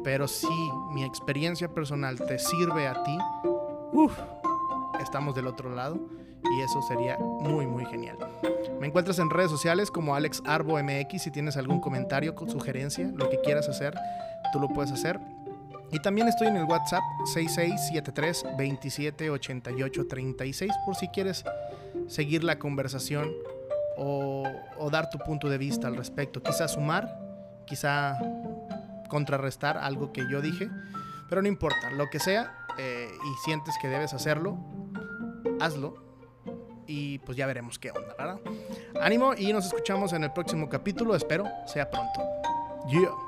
pero 0.05 0.29
si 0.29 0.49
mi 0.93 1.05
experiencia 1.05 1.73
personal 1.73 2.19
te 2.19 2.39
sirve 2.39 2.87
a 2.87 3.03
ti, 3.03 3.19
estamos 5.01 5.35
del 5.35 5.47
otro 5.47 5.75
lado 5.75 5.99
y 6.57 6.61
eso 6.61 6.83
sería 6.83 7.19
muy 7.19 7.67
muy 7.67 7.85
genial. 7.87 8.17
Me 8.81 8.89
encuentras 8.89 9.19
en 9.19 9.31
redes 9.31 9.51
sociales 9.51 9.91
como 9.91 10.15
Alex 10.15 10.43
Arbo 10.45 10.79
MX 10.83 11.23
si 11.23 11.31
tienes 11.31 11.57
algún 11.57 11.81
comentario, 11.81 12.35
sugerencia, 12.47 13.11
lo 13.15 13.31
que 13.31 13.41
quieras 13.41 13.67
hacer, 13.69 13.95
tú 14.53 14.61
lo 14.61 14.69
puedes 14.69 14.93
hacer. 14.93 15.19
Y 15.93 16.01
también 16.01 16.29
estoy 16.29 16.49
en 16.49 16.57
el 16.57 16.65
WhatsApp 16.65 17.03
6673 17.33 18.45
278836 18.59 20.73
por 20.85 20.97
si 20.97 21.09
quieres 21.09 21.45
seguir 22.09 22.45
la 22.45 22.59
conversación 22.59 23.33
o, 23.97 24.45
dar 24.91 25.09
tu 25.11 25.19
punto 25.19 25.49
de 25.49 25.59
vista 25.59 25.89
al 25.89 25.97
respecto. 25.97 26.43
Quizá 26.43 26.69
sumar, 26.69 27.19
quizá 27.67 28.19
contrarrestar 29.09 29.79
algo 29.79 30.13
que 30.13 30.23
yo 30.31 30.43
dije, 30.43 30.69
pero 31.29 31.41
no 31.41 31.49
importa, 31.49 31.91
lo 31.93 32.11
que 32.11 32.21
sea 32.21 32.53
eh, 32.79 33.09
y 33.11 33.45
sientes 33.45 33.75
que 33.81 33.89
debes 33.89 34.13
hacerlo, 34.13 34.59
hazlo 35.61 36.06
y 36.87 37.19
pues 37.19 37.37
ya 37.37 37.47
veremos 37.47 37.79
qué 37.79 37.91
onda, 37.91 38.15
¿verdad? 38.19 38.41
Ánimo 39.01 39.35
y 39.37 39.53
nos 39.53 39.67
escuchamos 39.67 40.13
en 40.13 40.25
el 40.25 40.33
próximo 40.33 40.69
capítulo, 40.69 41.15
espero 41.15 41.45
sea 41.67 41.91
pronto. 41.91 42.21
Yeah. 42.89 43.26